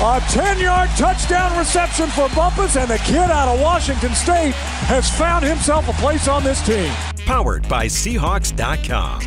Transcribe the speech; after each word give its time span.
A 0.00 0.20
10 0.28 0.60
yard 0.60 0.88
touchdown 0.90 1.58
reception 1.58 2.06
for 2.10 2.28
Bumpus, 2.28 2.76
and 2.76 2.88
the 2.88 2.98
kid 2.98 3.16
out 3.16 3.48
of 3.52 3.60
Washington 3.60 4.14
State 4.14 4.54
has 4.86 5.10
found 5.10 5.44
himself 5.44 5.88
a 5.88 5.92
place 5.94 6.28
on 6.28 6.44
this 6.44 6.64
team. 6.64 6.88
Powered 7.26 7.68
by 7.68 7.86
Seahawks.com. 7.86 9.22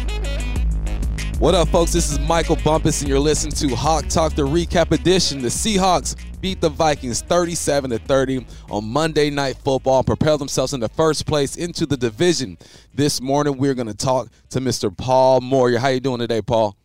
What 1.40 1.56
up, 1.56 1.68
folks? 1.68 1.92
This 1.92 2.10
is 2.10 2.20
Michael 2.22 2.56
Bumpus, 2.64 3.02
and 3.02 3.10
you're 3.10 3.20
listening 3.20 3.52
to 3.56 3.76
Hawk 3.76 4.08
Talk, 4.08 4.34
the 4.34 4.44
recap 4.44 4.94
edition. 4.94 5.42
The 5.42 5.50
Seahawks 5.50 6.16
beat 6.40 6.62
the 6.62 6.70
Vikings 6.70 7.22
37 7.22 7.90
to 7.90 7.98
30 8.00 8.46
on 8.70 8.86
Monday 8.86 9.30
Night 9.30 9.58
Football 9.58 9.98
and 9.98 10.08
propel 10.08 10.38
themselves 10.38 10.74
in 10.74 10.80
the 10.80 10.88
first 10.88 11.26
place 11.26 11.58
into 11.58 11.86
the 11.86 11.98
division. 11.98 12.58
This 12.94 13.20
morning, 13.20 13.58
we're 13.58 13.74
going 13.74 13.88
to 13.88 13.94
talk 13.94 14.30
to 14.52 14.62
Mr. 14.62 14.96
Paul 14.96 15.42
Moyer. 15.42 15.80
How 15.80 15.90
you 15.90 16.00
doing 16.00 16.20
today, 16.20 16.42
Paul? 16.42 16.78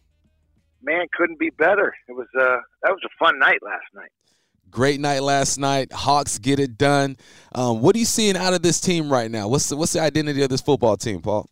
Man, 0.86 1.06
couldn't 1.12 1.38
be 1.38 1.50
better. 1.50 1.92
It 2.08 2.12
was 2.12 2.28
uh, 2.38 2.58
that 2.82 2.90
was 2.90 3.02
a 3.04 3.12
fun 3.18 3.38
night 3.38 3.58
last 3.62 3.84
night. 3.94 4.10
Great 4.70 5.00
night 5.00 5.22
last 5.22 5.58
night. 5.58 5.92
Hawks 5.92 6.38
get 6.38 6.58
it 6.58 6.78
done. 6.78 7.16
Um, 7.54 7.80
what 7.82 7.94
are 7.94 7.98
you 7.98 8.04
seeing 8.04 8.36
out 8.36 8.54
of 8.54 8.62
this 8.62 8.80
team 8.80 9.12
right 9.12 9.30
now? 9.30 9.48
What's 9.48 9.68
the, 9.68 9.76
what's 9.76 9.92
the 9.92 10.00
identity 10.00 10.42
of 10.42 10.48
this 10.48 10.60
football 10.60 10.96
team, 10.96 11.20
Paul? 11.20 11.48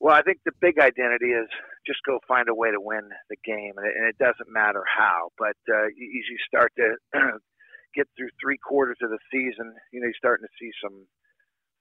Well, 0.00 0.14
I 0.14 0.22
think 0.22 0.38
the 0.44 0.52
big 0.60 0.78
identity 0.78 1.30
is 1.32 1.48
just 1.86 2.00
go 2.06 2.18
find 2.26 2.48
a 2.48 2.54
way 2.54 2.70
to 2.70 2.80
win 2.80 3.08
the 3.30 3.36
game, 3.44 3.74
and 3.76 3.86
it, 3.86 3.94
and 3.96 4.06
it 4.06 4.18
doesn't 4.18 4.50
matter 4.50 4.82
how. 4.84 5.30
But 5.38 5.56
uh, 5.68 5.86
as 5.86 5.92
you 5.96 6.38
start 6.46 6.72
to 6.76 6.96
get 7.94 8.08
through 8.16 8.30
three 8.40 8.58
quarters 8.58 8.98
of 9.02 9.10
the 9.10 9.18
season, 9.30 9.74
you 9.92 10.00
know 10.00 10.06
you're 10.06 10.18
starting 10.18 10.46
to 10.46 10.56
see 10.60 10.70
some 10.82 11.06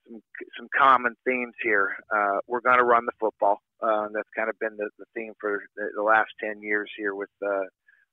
some 0.07 0.21
some 0.57 0.67
common 0.77 1.15
themes 1.25 1.53
here. 1.61 1.95
Uh, 2.13 2.39
we're 2.47 2.61
going 2.61 2.77
to 2.77 2.83
run 2.83 3.05
the 3.05 3.17
football. 3.19 3.61
Uh, 3.81 4.07
that's 4.13 4.29
kind 4.35 4.49
of 4.49 4.57
been 4.59 4.77
the, 4.77 4.89
the 4.99 5.05
theme 5.15 5.33
for 5.39 5.63
the, 5.75 5.89
the 5.95 6.03
last 6.03 6.29
ten 6.43 6.61
years 6.61 6.89
here 6.97 7.15
with 7.15 7.31
uh, 7.45 7.67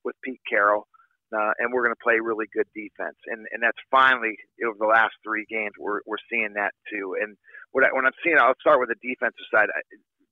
with 0.05 0.16
Pete 0.22 0.41
Carroll. 0.48 0.86
Uh, 1.30 1.55
and 1.60 1.72
we're 1.72 1.84
going 1.84 1.94
to 1.94 2.02
play 2.02 2.19
really 2.19 2.47
good 2.52 2.66
defense, 2.74 3.16
and 3.27 3.47
and 3.52 3.62
that's 3.62 3.78
finally 3.91 4.34
over 4.66 4.77
the 4.78 4.86
last 4.86 5.14
three 5.22 5.47
games 5.48 5.70
we're 5.78 6.00
we're 6.06 6.22
seeing 6.30 6.55
that 6.55 6.74
too. 6.91 7.14
And 7.20 7.36
what 7.70 7.84
I, 7.84 7.88
when 7.94 8.04
I'm 8.04 8.19
seeing, 8.25 8.36
I'll 8.38 8.58
start 8.60 8.80
with 8.80 8.91
the 8.91 8.98
defensive 8.98 9.47
side. 9.54 9.70
I, 9.70 9.80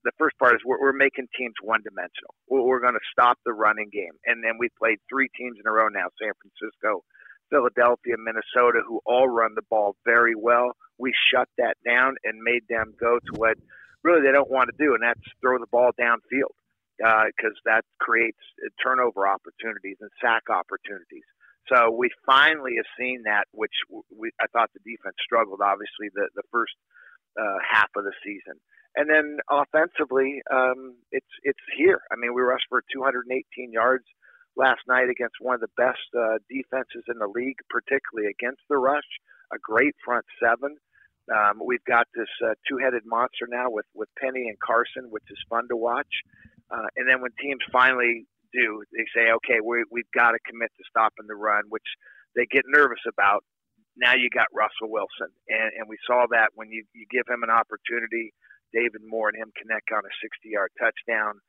the 0.04 0.10
first 0.18 0.38
part 0.38 0.54
is 0.54 0.60
we're, 0.64 0.80
we're 0.80 0.92
making 0.96 1.28
teams 1.38 1.54
one 1.62 1.82
dimensional. 1.82 2.34
We're, 2.48 2.62
we're 2.62 2.80
going 2.80 2.98
to 2.98 3.10
stop 3.12 3.38
the 3.46 3.52
running 3.52 3.90
game, 3.92 4.14
and 4.26 4.42
then 4.42 4.58
we 4.58 4.70
played 4.74 4.98
three 5.08 5.28
teams 5.38 5.58
in 5.62 5.70
a 5.70 5.72
row 5.72 5.86
now: 5.86 6.10
San 6.18 6.34
Francisco, 6.42 7.06
Philadelphia, 7.50 8.14
Minnesota, 8.18 8.80
who 8.86 9.00
all 9.06 9.28
run 9.28 9.54
the 9.54 9.66
ball 9.70 9.96
very 10.04 10.34
well. 10.34 10.72
We 10.98 11.12
shut 11.32 11.48
that 11.58 11.76
down 11.84 12.16
and 12.24 12.42
made 12.42 12.64
them 12.68 12.94
go 12.98 13.18
to 13.18 13.32
what 13.36 13.56
really 14.02 14.22
they 14.22 14.32
don't 14.32 14.50
want 14.50 14.70
to 14.70 14.84
do, 14.84 14.94
and 14.94 15.02
that's 15.02 15.20
throw 15.40 15.58
the 15.58 15.66
ball 15.70 15.90
downfield 15.98 16.54
because 16.98 17.54
uh, 17.56 17.66
that 17.66 17.84
creates 18.00 18.38
turnover 18.82 19.26
opportunities 19.26 19.96
and 20.00 20.10
sack 20.20 20.42
opportunities. 20.50 21.24
So 21.70 21.90
we 21.90 22.10
finally 22.26 22.74
have 22.76 22.88
seen 22.98 23.22
that, 23.24 23.44
which 23.52 23.74
we, 24.10 24.30
I 24.40 24.46
thought 24.52 24.70
the 24.72 24.80
defense 24.80 25.16
struggled, 25.22 25.60
obviously, 25.62 26.08
the, 26.14 26.28
the 26.34 26.42
first 26.50 26.72
uh, 27.38 27.58
half 27.62 27.90
of 27.94 28.04
the 28.04 28.12
season. 28.24 28.58
And 28.96 29.08
then 29.08 29.38
offensively, 29.50 30.40
um, 30.50 30.96
it's 31.12 31.28
it's 31.44 31.60
here. 31.76 32.00
I 32.10 32.16
mean, 32.16 32.34
we 32.34 32.42
rushed 32.42 32.66
for 32.68 32.82
218 32.92 33.70
yards 33.70 34.04
last 34.58 34.82
night 34.88 35.08
against 35.08 35.36
one 35.40 35.54
of 35.54 35.62
the 35.62 35.72
best 35.78 36.02
uh, 36.18 36.42
defenses 36.50 37.06
in 37.08 37.18
the 37.18 37.30
league, 37.30 37.58
particularly 37.70 38.28
against 38.28 38.60
the 38.68 38.76
rush. 38.76 39.06
A 39.54 39.58
great 39.62 39.94
front 40.04 40.26
seven. 40.42 40.76
Um, 41.32 41.60
we've 41.64 41.84
got 41.84 42.06
this 42.14 42.28
uh, 42.44 42.54
two-headed 42.68 43.04
monster 43.06 43.46
now 43.48 43.70
with 43.70 43.86
with 43.94 44.08
Penny 44.20 44.48
and 44.48 44.58
Carson, 44.60 45.08
which 45.08 45.24
is 45.30 45.38
fun 45.48 45.68
to 45.68 45.76
watch. 45.76 46.10
Uh, 46.70 46.88
and 46.96 47.08
then 47.08 47.22
when 47.22 47.30
teams 47.40 47.62
finally 47.72 48.26
do, 48.52 48.82
they 48.92 49.04
say, 49.14 49.32
okay, 49.40 49.60
we, 49.64 49.84
we've 49.90 50.10
got 50.12 50.32
to 50.32 50.40
commit 50.44 50.70
to 50.76 50.84
stopping 50.88 51.26
the 51.28 51.34
run, 51.36 51.64
which 51.68 51.86
they 52.36 52.44
get 52.50 52.64
nervous 52.66 53.00
about. 53.08 53.44
Now 53.96 54.14
you 54.14 54.28
got 54.30 54.46
Russell 54.54 54.92
Wilson, 54.92 55.32
and, 55.48 55.72
and 55.80 55.88
we 55.88 55.98
saw 56.06 56.26
that 56.30 56.54
when 56.54 56.70
you, 56.70 56.84
you 56.94 57.04
give 57.10 57.26
him 57.26 57.42
an 57.42 57.50
opportunity, 57.50 58.32
David 58.72 59.02
Moore 59.02 59.28
and 59.32 59.38
him 59.38 59.50
connect 59.56 59.90
on 59.90 60.04
a 60.04 60.12
60-yard 60.22 60.70
touchdown. 60.78 61.40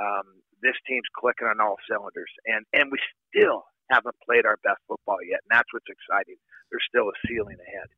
Um, 0.00 0.40
this 0.62 0.74
team's 0.86 1.06
clicking 1.14 1.46
on 1.46 1.60
all 1.60 1.76
cylinders, 1.90 2.30
and 2.46 2.64
and 2.72 2.90
we 2.90 2.98
still 3.28 3.64
haven't 3.90 4.16
played 4.24 4.46
our 4.46 4.56
best 4.64 4.80
football 4.86 5.18
yet, 5.28 5.40
and 5.48 5.58
that's 5.58 5.68
what's 5.72 5.86
exciting. 5.88 6.36
There's 6.70 6.84
still 6.88 7.08
a 7.08 7.16
ceiling 7.26 7.56
ahead. 7.66 7.88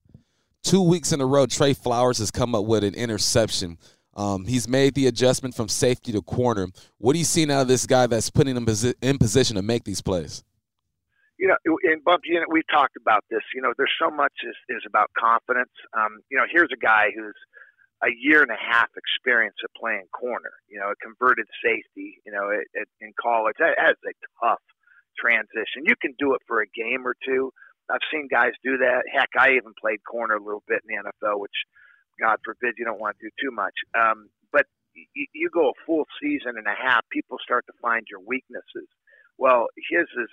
Two 0.63 0.83
weeks 0.83 1.13
in 1.13 1.21
a 1.21 1.27
row, 1.27 1.47
Trey 1.47 1.75
Flowers 1.75 2.19
has 2.19 2.31
come 2.31 2.55
up 2.55 2.65
with 2.65 2.85
an 2.85 2.95
interception. 2.95 3.79
Um, 4.15 4.45
he's 4.45 4.69
made 4.69 4.95
the 4.95 5.07
adjustment 5.07 5.55
from 5.55 5.69
safety 5.69 6.13
to 6.13 6.21
corner. 6.23 6.69
What 6.99 7.15
are 7.15 7.19
you 7.19 7.25
seeing 7.25 7.51
out 7.51 7.63
of 7.63 7.69
this 7.69 7.87
guy 7.87 8.07
that's 8.07 8.29
putting 8.29 8.57
him 8.57 8.67
in 9.01 9.19
position 9.19 9.57
to 9.57 9.63
make 9.63 9.85
these 9.85 10.03
plays? 10.03 10.45
You 11.39 11.49
know, 11.49 11.57
in 11.85 12.01
Bump, 12.05 12.23
you 12.25 12.39
know, 12.39 12.45
we've 12.51 12.69
talked 12.71 12.97
about 13.01 13.25
this. 13.31 13.41
You 13.55 13.63
know, 13.63 13.73
there's 13.79 13.93
so 13.99 14.11
much 14.11 14.33
is, 14.45 14.55
is 14.69 14.83
about 14.87 15.11
confidence. 15.19 15.71
Um, 15.97 16.21
you 16.31 16.37
know, 16.37 16.45
here's 16.53 16.69
a 16.71 16.77
guy 16.77 17.07
who's 17.17 17.35
a 18.03 18.09
year 18.17 18.43
and 18.43 18.51
a 18.51 18.61
half 18.61 18.89
experience 18.97 19.57
of 19.65 19.71
playing 19.79 20.07
corner. 20.13 20.53
You 20.69 20.81
know, 20.81 20.91
a 20.91 20.97
converted 20.97 21.47
safety. 21.63 22.21
You 22.25 22.33
know, 22.33 22.49
it, 22.51 22.67
it, 22.75 22.89
in 23.01 23.13
college, 23.21 23.57
that, 23.59 23.77
that's 23.77 24.01
a 24.05 24.15
tough 24.41 24.65
transition. 25.19 25.85
You 25.85 25.97
can 26.01 26.15
do 26.19 26.35
it 26.35 26.43
for 26.47 26.63
a 26.63 26.69
game 26.69 27.07
or 27.07 27.15
two. 27.25 27.53
I've 27.91 28.07
seen 28.13 28.29
guys 28.31 28.53
do 28.63 28.79
that. 28.79 29.03
Heck, 29.13 29.31
I 29.39 29.59
even 29.59 29.75
played 29.81 30.01
corner 30.05 30.37
a 30.37 30.43
little 30.43 30.63
bit 30.69 30.83
in 30.87 30.95
the 30.95 31.11
NFL, 31.11 31.41
which, 31.41 31.67
God 32.21 32.39
forbid, 32.45 32.75
you 32.79 32.85
don't 32.85 33.01
want 33.01 33.17
to 33.19 33.27
do 33.27 33.33
too 33.43 33.51
much. 33.51 33.75
Um, 33.99 34.31
but 34.53 34.67
you, 34.95 35.27
you 35.35 35.51
go 35.53 35.71
a 35.71 35.81
full 35.85 36.07
season 36.23 36.55
and 36.57 36.67
a 36.67 36.77
half, 36.79 37.03
people 37.11 37.37
start 37.43 37.67
to 37.67 37.73
find 37.83 38.07
your 38.09 38.21
weaknesses. 38.21 38.87
Well, 39.39 39.67
his 39.91 40.07
is 40.07 40.31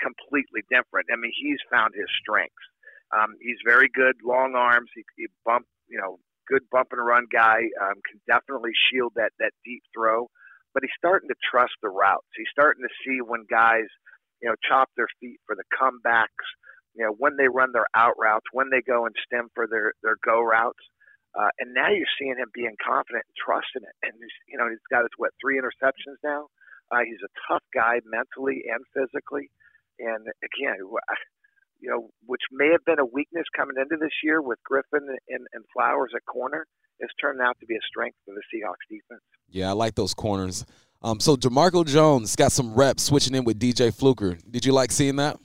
completely 0.00 0.60
different. 0.68 1.08
I 1.12 1.16
mean, 1.16 1.32
he's 1.32 1.60
found 1.70 1.94
his 1.94 2.08
strengths. 2.20 2.68
Um, 3.16 3.36
he's 3.40 3.58
very 3.64 3.88
good, 3.88 4.16
long 4.24 4.54
arms. 4.54 4.90
He, 4.94 5.02
he 5.16 5.26
bump, 5.44 5.66
you 5.88 5.98
know, 5.98 6.18
good 6.50 6.62
bump 6.70 6.88
and 6.92 7.04
run 7.04 7.26
guy. 7.32 7.62
Um, 7.80 7.96
can 8.02 8.20
definitely 8.26 8.72
shield 8.90 9.12
that 9.16 9.32
that 9.38 9.52
deep 9.64 9.82
throw, 9.94 10.28
but 10.74 10.82
he's 10.82 10.98
starting 10.98 11.28
to 11.30 11.38
trust 11.50 11.72
the 11.82 11.88
routes. 11.88 12.28
He's 12.36 12.50
starting 12.50 12.82
to 12.82 12.94
see 13.06 13.22
when 13.22 13.46
guys, 13.48 13.86
you 14.42 14.48
know, 14.50 14.56
chop 14.68 14.90
their 14.96 15.10
feet 15.20 15.38
for 15.46 15.54
the 15.54 15.64
comebacks. 15.70 16.46
You 16.94 17.06
know, 17.06 17.14
when 17.16 17.36
they 17.38 17.48
run 17.48 17.70
their 17.72 17.86
out 17.94 18.18
routes, 18.18 18.46
when 18.52 18.68
they 18.70 18.82
go 18.82 19.06
and 19.06 19.14
stem 19.24 19.48
for 19.54 19.66
their 19.70 19.92
their 20.02 20.16
go 20.24 20.42
routes. 20.42 20.82
Uh, 21.30 21.46
and 21.62 21.70
now 21.72 21.86
you're 21.86 22.10
seeing 22.18 22.34
him 22.34 22.50
being 22.52 22.74
confident 22.82 23.22
and 23.22 23.38
trusting 23.38 23.86
it. 23.86 23.96
And 24.02 24.18
he's, 24.18 24.34
you 24.50 24.58
know, 24.58 24.66
he's 24.66 24.82
got 24.90 25.06
his 25.06 25.14
what 25.16 25.30
three 25.38 25.62
interceptions 25.62 26.18
now. 26.26 26.50
Uh, 26.90 27.06
he's 27.06 27.22
a 27.22 27.30
tough 27.46 27.62
guy 27.70 28.02
mentally 28.02 28.66
and 28.66 28.82
physically. 28.90 29.46
And 30.02 30.26
again, 30.42 30.82
you 31.78 31.86
know, 31.86 32.09
may 32.60 32.70
have 32.72 32.84
been 32.84 32.98
a 32.98 33.04
weakness 33.04 33.46
coming 33.56 33.76
into 33.80 33.96
this 33.98 34.12
year 34.22 34.42
with 34.42 34.58
Griffin 34.64 35.08
and, 35.28 35.46
and 35.52 35.64
Flowers 35.72 36.12
at 36.14 36.24
corner, 36.26 36.66
has 37.00 37.08
turned 37.18 37.40
out 37.40 37.56
to 37.60 37.66
be 37.66 37.74
a 37.74 37.80
strength 37.88 38.18
for 38.26 38.34
the 38.34 38.42
Seahawks 38.52 38.84
defense. 38.90 39.22
Yeah, 39.48 39.70
I 39.70 39.72
like 39.72 39.94
those 39.94 40.12
corners. 40.12 40.66
Um, 41.02 41.18
so 41.18 41.36
Jamarco 41.36 41.86
Jones 41.86 42.36
got 42.36 42.52
some 42.52 42.74
reps 42.74 43.04
switching 43.04 43.34
in 43.34 43.44
with 43.44 43.58
DJ 43.58 43.94
Fluker. 43.94 44.36
Did 44.50 44.66
you 44.66 44.72
like 44.72 44.92
seeing 44.92 45.16
that? 45.16 45.38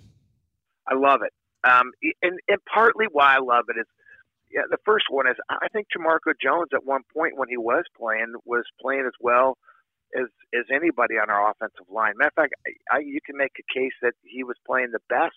I 0.87 0.95
love 0.95 1.21
it. 1.21 1.31
Um, 1.63 1.91
and, 2.21 2.37
and 2.49 2.59
partly 2.71 3.05
why 3.09 3.35
I 3.35 3.39
love 3.39 3.65
it 3.69 3.79
is, 3.79 3.87
yeah, 4.51 4.61
the 4.69 4.77
first 4.85 5.05
one 5.09 5.27
is 5.27 5.35
I 5.49 5.67
think 5.69 5.87
Jamarco 5.95 6.33
Jones 6.41 6.69
at 6.73 6.85
one 6.85 7.01
point 7.13 7.37
when 7.37 7.49
he 7.49 7.57
was 7.57 7.83
playing 7.97 8.34
was 8.45 8.63
playing 8.79 9.05
as 9.05 9.13
well 9.19 9.57
as 10.16 10.28
as 10.53 10.66
anybody 10.72 11.16
on 11.16 11.29
our 11.29 11.51
offensive 11.51 11.87
line. 11.90 12.13
Matter 12.17 12.29
of 12.29 12.34
fact, 12.35 12.53
I, 12.66 12.97
I, 12.97 12.99
you 12.99 13.19
can 13.25 13.35
make 13.35 13.51
a 13.59 13.73
case 13.73 13.91
that 14.01 14.13
he 14.23 14.43
was 14.43 14.55
playing 14.66 14.91
the 14.91 15.01
best 15.09 15.35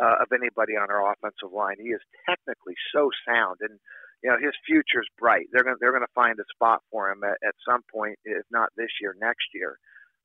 uh, 0.00 0.22
of 0.22 0.28
anybody 0.32 0.76
on 0.76 0.90
our 0.90 1.12
offensive 1.12 1.52
line. 1.52 1.76
He 1.78 1.90
is 1.90 2.00
technically 2.28 2.74
so 2.94 3.10
sound, 3.26 3.58
and 3.60 3.78
you 4.22 4.30
know 4.30 4.36
his 4.40 4.54
future 4.66 5.00
is 5.00 5.08
bright. 5.18 5.46
They're 5.52 5.64
going 5.64 5.76
they're 5.80 5.92
going 5.92 6.06
to 6.06 6.14
find 6.14 6.38
a 6.38 6.48
spot 6.54 6.82
for 6.90 7.10
him 7.10 7.24
at, 7.24 7.38
at 7.46 7.54
some 7.68 7.82
point, 7.92 8.18
if 8.24 8.44
not 8.50 8.70
this 8.76 8.90
year, 9.00 9.14
next 9.20 9.46
year. 9.54 9.78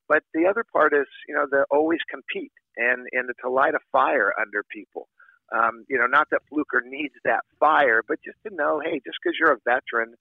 But 0.08 0.22
the 0.34 0.46
other 0.46 0.64
part 0.64 0.92
is, 0.92 1.06
you 1.28 1.34
know, 1.34 1.46
they 1.50 1.62
always 1.70 2.00
compete 2.10 2.52
and 2.76 3.06
and 3.12 3.30
to 3.42 3.50
light 3.50 3.74
a 3.74 3.80
fire 3.90 4.32
under 4.40 4.64
people. 4.70 5.08
Um, 5.54 5.84
you 5.88 5.98
know, 5.98 6.06
not 6.06 6.28
that 6.30 6.40
Fluker 6.48 6.82
needs 6.84 7.14
that 7.24 7.44
fire, 7.60 8.02
but 8.06 8.18
just 8.24 8.38
to 8.46 8.54
know, 8.54 8.80
hey, 8.82 9.00
just 9.04 9.18
because 9.22 9.36
you're 9.38 9.52
a 9.52 9.60
veteran, 9.68 10.14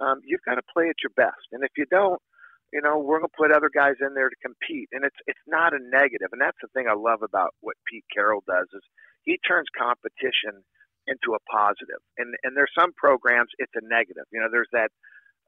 um, 0.00 0.20
you've 0.24 0.44
got 0.46 0.54
to 0.54 0.62
play 0.72 0.88
at 0.88 0.96
your 1.02 1.12
best. 1.14 1.44
And 1.52 1.62
if 1.62 1.70
you 1.76 1.84
don't, 1.90 2.20
you 2.72 2.82
know, 2.82 2.98
we're 2.98 3.18
going 3.18 3.30
to 3.30 3.38
put 3.38 3.52
other 3.52 3.70
guys 3.72 3.96
in 4.00 4.14
there 4.14 4.28
to 4.28 4.44
compete, 4.44 4.88
and 4.92 5.04
it's 5.04 5.16
it's 5.26 5.46
not 5.46 5.72
a 5.72 5.80
negative. 5.80 6.28
and 6.32 6.40
that's 6.40 6.58
the 6.60 6.68
thing 6.74 6.86
I 6.88 6.94
love 6.94 7.22
about 7.22 7.54
what 7.60 7.76
Pete 7.86 8.04
Carroll 8.12 8.42
does 8.46 8.68
is 8.72 8.82
he 9.24 9.38
turns 9.46 9.68
competition 9.76 10.64
into 11.06 11.32
a 11.32 11.40
positive. 11.48 12.00
positive, 12.00 12.02
and 12.18 12.34
and 12.44 12.56
there's 12.56 12.72
some 12.78 12.92
programs 12.92 13.48
it's 13.58 13.72
a 13.74 13.84
negative. 13.84 14.24
You 14.32 14.40
know, 14.40 14.48
there's 14.52 14.68
that 14.72 14.90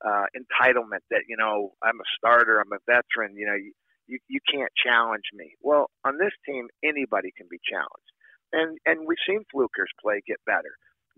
uh, 0.04 0.26
entitlement 0.32 1.04
that 1.10 1.28
you 1.28 1.36
know 1.36 1.72
I'm 1.82 2.00
a 2.00 2.08
starter, 2.16 2.60
I'm 2.60 2.72
a 2.72 2.80
veteran. 2.88 3.36
You 3.36 3.46
know, 3.46 3.54
you, 3.54 3.72
you 4.06 4.18
you 4.28 4.40
can't 4.50 4.72
challenge 4.76 5.28
me. 5.34 5.52
Well, 5.60 5.90
on 6.04 6.18
this 6.18 6.32
team, 6.46 6.68
anybody 6.84 7.32
can 7.36 7.46
be 7.50 7.60
challenged, 7.68 8.12
and 8.52 8.78
and 8.86 9.06
we've 9.06 9.20
seen 9.28 9.44
flukers 9.52 9.92
play 10.00 10.22
get 10.26 10.40
better. 10.46 10.72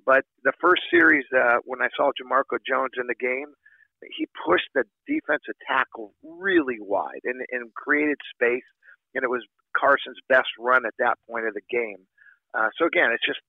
But 0.04 0.24
the 0.42 0.52
first 0.60 0.82
series, 0.90 1.24
uh, 1.30 1.58
when 1.64 1.80
I 1.80 1.88
saw 1.96 2.10
Jamarco 2.10 2.58
Jones 2.66 2.98
in 2.98 3.06
the 3.06 3.14
game, 3.14 3.54
he 4.16 4.26
pushed 4.46 4.68
the 4.74 4.84
defensive 5.06 5.54
tackle 5.66 6.14
really 6.22 6.78
wide 6.80 7.22
and, 7.24 7.42
and 7.50 7.72
created 7.74 8.18
space, 8.34 8.66
and 9.14 9.24
it 9.24 9.30
was 9.30 9.44
Carson's 9.76 10.18
best 10.28 10.48
run 10.58 10.86
at 10.86 10.94
that 10.98 11.18
point 11.28 11.46
of 11.46 11.54
the 11.54 11.62
game. 11.70 12.06
Uh, 12.54 12.68
so 12.78 12.86
again, 12.86 13.10
it's 13.12 13.24
just 13.24 13.40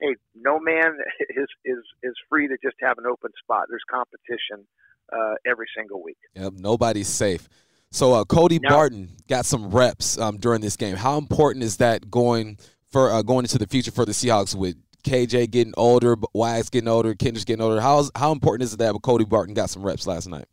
hey, 0.00 0.16
no 0.34 0.58
man 0.58 0.96
is 1.30 1.48
is 1.64 1.82
is 2.02 2.14
free 2.28 2.48
to 2.48 2.56
just 2.62 2.76
have 2.80 2.98
an 2.98 3.06
open 3.06 3.30
spot. 3.42 3.66
There's 3.68 3.84
competition 3.90 4.66
uh, 5.12 5.34
every 5.46 5.66
single 5.76 6.02
week. 6.02 6.18
Yep, 6.34 6.54
nobody's 6.56 7.08
safe. 7.08 7.48
So 7.90 8.14
uh, 8.14 8.24
Cody 8.24 8.58
no. 8.58 8.70
Barton 8.70 9.10
got 9.28 9.44
some 9.44 9.70
reps 9.70 10.18
um, 10.18 10.38
during 10.38 10.60
this 10.60 10.76
game. 10.76 10.96
How 10.96 11.18
important 11.18 11.64
is 11.64 11.76
that 11.76 12.10
going 12.10 12.58
for 12.90 13.10
uh, 13.10 13.22
going 13.22 13.44
into 13.44 13.58
the 13.58 13.66
future 13.66 13.90
for 13.90 14.04
the 14.04 14.12
Seahawks 14.12 14.54
with 14.54 14.76
KJ 15.04 15.50
getting 15.50 15.74
older, 15.76 16.16
Wags 16.34 16.70
getting 16.70 16.88
older, 16.88 17.14
Kendricks 17.14 17.44
getting 17.44 17.62
older? 17.62 17.80
How 17.80 18.04
how 18.14 18.32
important 18.32 18.64
is 18.64 18.74
it 18.74 18.78
that 18.78 18.94
Cody 19.02 19.24
Barton 19.24 19.54
got 19.54 19.70
some 19.70 19.82
reps 19.82 20.06
last 20.06 20.28
night? 20.28 20.46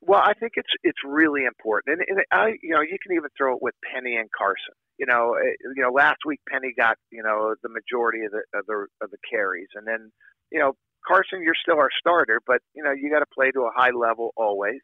Well, 0.00 0.22
I 0.24 0.32
think 0.32 0.52
it's 0.56 0.72
it's 0.82 0.98
really 1.04 1.44
important, 1.44 2.00
and, 2.00 2.18
and 2.18 2.26
I 2.32 2.56
you 2.62 2.70
know 2.70 2.80
you 2.80 2.96
can 3.02 3.12
even 3.14 3.28
throw 3.36 3.54
it 3.54 3.62
with 3.62 3.74
Penny 3.92 4.16
and 4.16 4.28
Carson. 4.36 4.74
You 4.98 5.06
know, 5.06 5.34
eh, 5.34 5.52
you 5.76 5.82
know, 5.82 5.90
last 5.90 6.18
week 6.24 6.40
Penny 6.50 6.72
got 6.76 6.96
you 7.10 7.22
know 7.22 7.54
the 7.62 7.68
majority 7.68 8.24
of 8.24 8.32
the 8.32 8.42
of 8.58 8.66
the 8.66 8.86
of 9.02 9.10
the 9.10 9.18
carries, 9.30 9.68
and 9.74 9.86
then 9.86 10.10
you 10.50 10.58
know 10.58 10.72
Carson, 11.06 11.42
you're 11.42 11.58
still 11.60 11.78
our 11.78 11.90
starter, 11.98 12.40
but 12.46 12.60
you 12.74 12.82
know 12.82 12.92
you 12.92 13.10
got 13.10 13.20
to 13.20 13.32
play 13.34 13.50
to 13.50 13.60
a 13.62 13.70
high 13.74 13.90
level 13.90 14.32
always, 14.36 14.80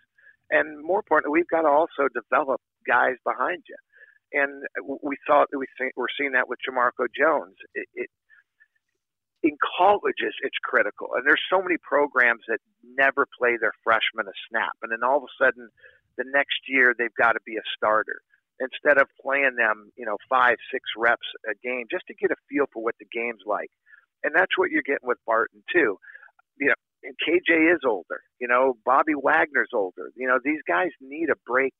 and 0.51 0.83
more 0.85 0.99
importantly, 0.99 1.39
we've 1.39 1.49
got 1.49 1.63
to 1.63 1.69
also 1.69 2.09
develop 2.13 2.61
guys 2.87 3.17
behind 3.25 3.63
you, 3.69 3.77
and 4.33 4.65
we 5.03 5.17
saw 5.27 5.45
we 5.57 5.67
we're 5.97 6.07
seeing 6.19 6.33
that 6.33 6.49
with 6.49 6.59
Jamarco 6.69 7.07
Jones. 7.17 7.57
It, 7.75 7.89
it, 7.95 8.11
in 9.45 9.57
colleges, 9.77 10.33
it's 10.41 10.57
critical. 10.65 11.09
And 11.15 11.27
there's 11.27 11.45
so 11.53 11.61
many 11.61 11.77
programs 11.77 12.41
that 12.49 12.59
never 12.97 13.29
play 13.39 13.61
their 13.61 13.77
freshmen 13.85 14.27
a 14.27 14.37
snap. 14.49 14.73
And 14.83 14.91
then 14.91 15.05
all 15.05 15.19
of 15.19 15.29
a 15.29 15.35
sudden, 15.37 15.69
the 16.17 16.25
next 16.33 16.65
year, 16.67 16.95
they've 16.97 17.15
got 17.21 17.33
to 17.33 17.45
be 17.45 17.57
a 17.57 17.67
starter 17.77 18.25
instead 18.59 18.97
of 18.97 19.07
playing 19.21 19.57
them, 19.57 19.93
you 19.97 20.07
know, 20.07 20.17
five, 20.31 20.57
six 20.73 20.83
reps 20.97 21.27
a 21.45 21.55
game 21.63 21.85
just 21.91 22.07
to 22.07 22.15
get 22.15 22.31
a 22.31 22.41
feel 22.49 22.65
for 22.73 22.83
what 22.83 22.95
the 22.99 23.07
game's 23.13 23.45
like. 23.45 23.71
And 24.23 24.33
that's 24.35 24.57
what 24.57 24.71
you're 24.71 24.87
getting 24.87 25.07
with 25.07 25.19
Barton, 25.27 25.63
too. 25.71 25.99
You 26.59 26.73
know, 26.73 26.81
and 27.05 27.15
KJ 27.21 27.75
is 27.75 27.81
older. 27.85 28.25
You 28.41 28.49
know, 28.49 28.79
Bobby 28.87 29.13
Wagner's 29.13 29.75
older. 29.75 30.09
You 30.17 30.27
know, 30.27 30.39
these 30.43 30.65
guys 30.67 30.89
need 31.03 31.29
a 31.29 31.37
break 31.45 31.75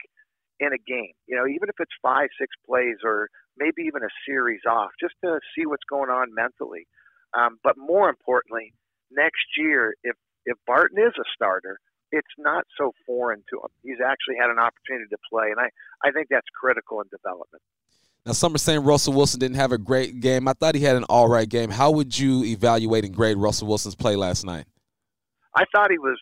in 0.61 0.69
a 0.75 0.83
game. 0.85 1.17
You 1.27 1.37
know, 1.37 1.47
even 1.47 1.71
if 1.71 1.77
it's 1.79 1.95
five, 2.03 2.29
six 2.39 2.53
plays 2.67 3.01
or 3.03 3.29
maybe 3.57 3.87
even 3.87 4.03
a 4.03 4.13
series 4.29 4.61
off, 4.69 4.91
just 5.01 5.15
to 5.25 5.41
see 5.57 5.65
what's 5.65 5.89
going 5.89 6.11
on 6.11 6.35
mentally. 6.35 6.87
Um, 7.37 7.59
but 7.63 7.77
more 7.77 8.09
importantly, 8.09 8.73
next 9.11 9.45
year, 9.57 9.95
if 10.03 10.17
if 10.47 10.57
Barton 10.67 10.99
is 10.99 11.13
a 11.19 11.25
starter, 11.35 11.79
it's 12.13 12.29
not 12.39 12.65
so 12.79 12.93
foreign 13.07 13.43
to 13.51 13.57
him. 13.57 13.71
He's 13.83 13.99
actually 14.05 14.37
had 14.39 14.51
an 14.51 14.59
opportunity 14.59 15.09
to 15.11 15.19
play, 15.31 15.51
and 15.51 15.59
I, 15.59 15.69
I 16.07 16.13
think 16.13 16.29
that's 16.31 16.47
critical 16.59 17.01
in 17.01 17.09
development. 17.11 17.63
Now, 18.27 18.33
some 18.33 18.55
are 18.55 18.59
saying 18.59 18.85
Russell 18.85 19.13
Wilson 19.13 19.41
didn't 19.41 19.57
have 19.57 19.73
a 19.73 19.79
great 19.79 20.21
game. 20.21 20.49
I 20.49 20.55
thought 20.55 20.75
he 20.75 20.83
had 20.83 20.97
an 20.97 21.05
all 21.05 21.29
right 21.29 21.49
game. 21.49 21.71
How 21.71 21.91
would 21.91 22.19
you 22.19 22.45
evaluate 22.45 23.05
and 23.05 23.15
grade 23.15 23.37
Russell 23.37 23.69
Wilson's 23.69 23.95
play 23.95 24.17
last 24.17 24.47
night? 24.47 24.67
I 25.57 25.65
thought 25.75 25.91
he 25.91 25.99
was 25.99 26.19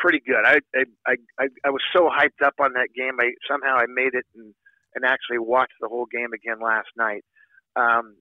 pretty 0.00 0.20
good. 0.24 0.44
I 0.44 0.58
I, 1.06 1.14
I, 1.40 1.46
I 1.64 1.70
was 1.70 1.82
so 1.92 2.08
hyped 2.08 2.44
up 2.44 2.54
on 2.60 2.74
that 2.74 2.88
game. 2.94 3.16
I 3.20 3.32
somehow 3.50 3.76
I 3.76 3.86
made 3.88 4.14
it 4.14 4.24
and, 4.36 4.54
and 4.94 5.04
actually 5.04 5.38
watched 5.38 5.74
the 5.80 5.88
whole 5.88 6.06
game 6.06 6.32
again 6.32 6.60
last 6.62 6.88
night. 6.96 7.24
Um, 7.76 8.16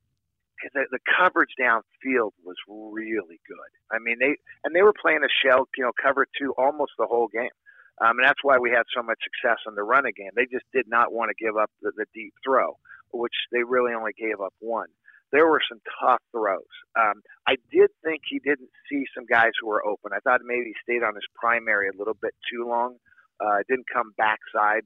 the, 0.74 0.86
the 0.92 1.00
coverage 1.18 1.54
downfield 1.60 2.32
was 2.44 2.56
really 2.68 3.40
good. 3.48 3.72
I 3.92 4.00
mean, 4.00 4.18
they 4.20 4.36
and 4.64 4.76
they 4.76 4.82
were 4.82 4.94
playing 4.94 5.24
a 5.24 5.32
shell, 5.44 5.68
you 5.78 5.84
know, 5.84 5.92
cover 6.02 6.26
two 6.40 6.54
almost 6.58 6.94
the 6.98 7.08
whole 7.08 7.28
game, 7.28 7.54
um, 8.02 8.20
and 8.20 8.26
that's 8.26 8.44
why 8.44 8.58
we 8.58 8.72
had 8.72 8.84
so 8.96 9.04
much 9.04 9.20
success 9.24 9.60
in 9.68 9.76
the 9.76 9.84
running 9.84 10.14
game. 10.16 10.32
They 10.36 10.46
just 10.46 10.66
did 10.74 10.88
not 10.88 11.14
want 11.14 11.30
to 11.30 11.44
give 11.44 11.58
up 11.58 11.72
the, 11.82 11.92
the 11.96 12.06
deep 12.14 12.34
throw, 12.44 12.78
which 13.12 13.36
they 13.52 13.64
really 13.64 13.94
only 13.94 14.14
gave 14.18 14.42
up 14.42 14.54
one. 14.60 14.90
There 15.32 15.48
were 15.48 15.62
some 15.68 15.82
tough 16.00 16.22
throws. 16.32 16.74
Um, 16.96 17.24
I 17.48 17.56
did 17.72 17.90
think 18.04 18.22
he 18.30 18.38
didn't 18.38 18.70
see 18.90 19.06
some 19.16 19.26
guys 19.26 19.52
who 19.60 19.68
were 19.68 19.84
open. 19.84 20.12
I 20.14 20.20
thought 20.20 20.42
maybe 20.46 20.74
he 20.74 20.76
stayed 20.84 21.04
on 21.04 21.16
his 21.16 21.26
primary 21.34 21.90
a 21.90 21.98
little 21.98 22.14
bit 22.14 22.36
too 22.52 22.68
long. 22.68 22.98
Uh, 23.44 23.66
didn't 23.68 23.90
come 23.92 24.14
backside. 24.16 24.86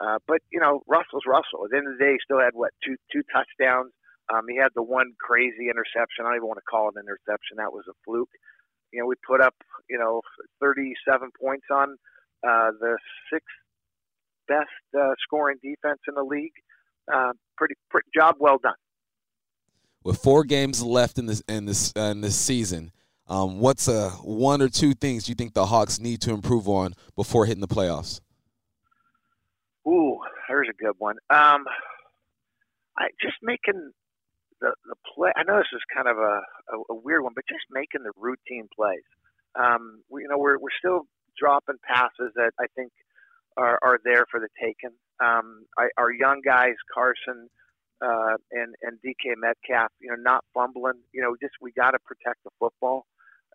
Uh, 0.00 0.18
but 0.26 0.40
you 0.50 0.58
know, 0.58 0.82
Russell's 0.88 1.26
Russell. 1.26 1.64
At 1.64 1.70
the 1.70 1.78
end 1.78 1.86
of 1.86 1.98
the 1.98 2.04
day, 2.04 2.12
he 2.12 2.18
still 2.24 2.40
had 2.40 2.54
what 2.54 2.72
two 2.84 2.96
two 3.12 3.22
touchdowns. 3.30 3.92
Um, 4.32 4.46
he 4.48 4.56
had 4.56 4.70
the 4.74 4.82
one 4.82 5.12
crazy 5.20 5.68
interception. 5.68 6.24
I 6.24 6.28
don't 6.28 6.36
even 6.36 6.48
want 6.48 6.58
to 6.58 6.70
call 6.70 6.88
it 6.88 6.94
an 6.96 7.02
interception. 7.02 7.58
That 7.58 7.72
was 7.72 7.84
a 7.88 7.94
fluke. 8.04 8.30
You 8.92 9.00
know, 9.00 9.06
we 9.06 9.16
put 9.26 9.40
up, 9.40 9.54
you 9.90 9.98
know, 9.98 10.22
37 10.60 11.30
points 11.40 11.66
on 11.70 11.96
uh, 12.46 12.70
the 12.80 12.96
sixth 13.32 13.46
best 14.48 14.68
uh, 14.98 15.14
scoring 15.22 15.58
defense 15.62 16.00
in 16.08 16.14
the 16.14 16.22
league. 16.22 16.52
Uh, 17.12 17.32
pretty, 17.56 17.74
pretty 17.90 18.08
job 18.14 18.36
well 18.38 18.58
done. 18.62 18.74
With 20.04 20.18
four 20.18 20.44
games 20.44 20.82
left 20.82 21.18
in 21.18 21.26
this 21.26 21.42
in 21.48 21.64
this 21.64 21.92
uh, 21.96 22.00
in 22.12 22.20
this 22.20 22.36
season, 22.36 22.92
um, 23.26 23.58
what's 23.58 23.88
uh, 23.88 24.10
one 24.22 24.60
or 24.60 24.68
two 24.68 24.92
things 24.94 25.28
you 25.28 25.34
think 25.34 25.54
the 25.54 25.66
Hawks 25.66 25.98
need 25.98 26.20
to 26.22 26.32
improve 26.32 26.68
on 26.68 26.94
before 27.16 27.46
hitting 27.46 27.62
the 27.62 27.68
playoffs? 27.68 28.20
Ooh, 29.86 30.18
there's 30.48 30.68
a 30.68 30.82
good 30.82 30.94
one. 30.98 31.16
Um, 31.30 31.64
I 32.98 33.08
just 33.20 33.36
making 33.42 33.92
the 34.60 34.74
the 34.86 34.96
play. 35.14 35.32
I 35.36 35.42
know 35.44 35.58
this 35.58 35.72
is 35.72 35.82
kind 35.94 36.08
of 36.08 36.18
a, 36.18 36.40
a, 36.72 36.76
a 36.90 36.94
weird 36.94 37.22
one, 37.22 37.32
but 37.34 37.44
just 37.48 37.64
making 37.70 38.02
the 38.02 38.12
routine 38.16 38.68
plays. 38.74 39.06
Um, 39.54 40.02
we, 40.10 40.22
you 40.22 40.28
know, 40.28 40.38
we're 40.38 40.58
we're 40.58 40.74
still 40.78 41.02
dropping 41.38 41.76
passes 41.86 42.32
that 42.36 42.52
I 42.60 42.66
think 42.76 42.92
are, 43.56 43.78
are 43.82 43.98
there 44.04 44.26
for 44.30 44.40
the 44.40 44.48
taking. 44.60 44.94
Um, 45.22 45.66
I, 45.78 45.88
our 45.96 46.12
young 46.12 46.40
guys, 46.44 46.74
Carson 46.92 47.48
uh, 48.02 48.36
and 48.52 48.74
and 48.82 48.98
DK 49.04 49.36
Metcalf, 49.36 49.90
you 50.00 50.10
know, 50.10 50.16
not 50.18 50.44
fumbling. 50.54 51.00
You 51.12 51.22
know, 51.22 51.36
just 51.40 51.54
we 51.60 51.72
got 51.72 51.92
to 51.92 51.98
protect 52.04 52.42
the 52.44 52.50
football. 52.58 53.06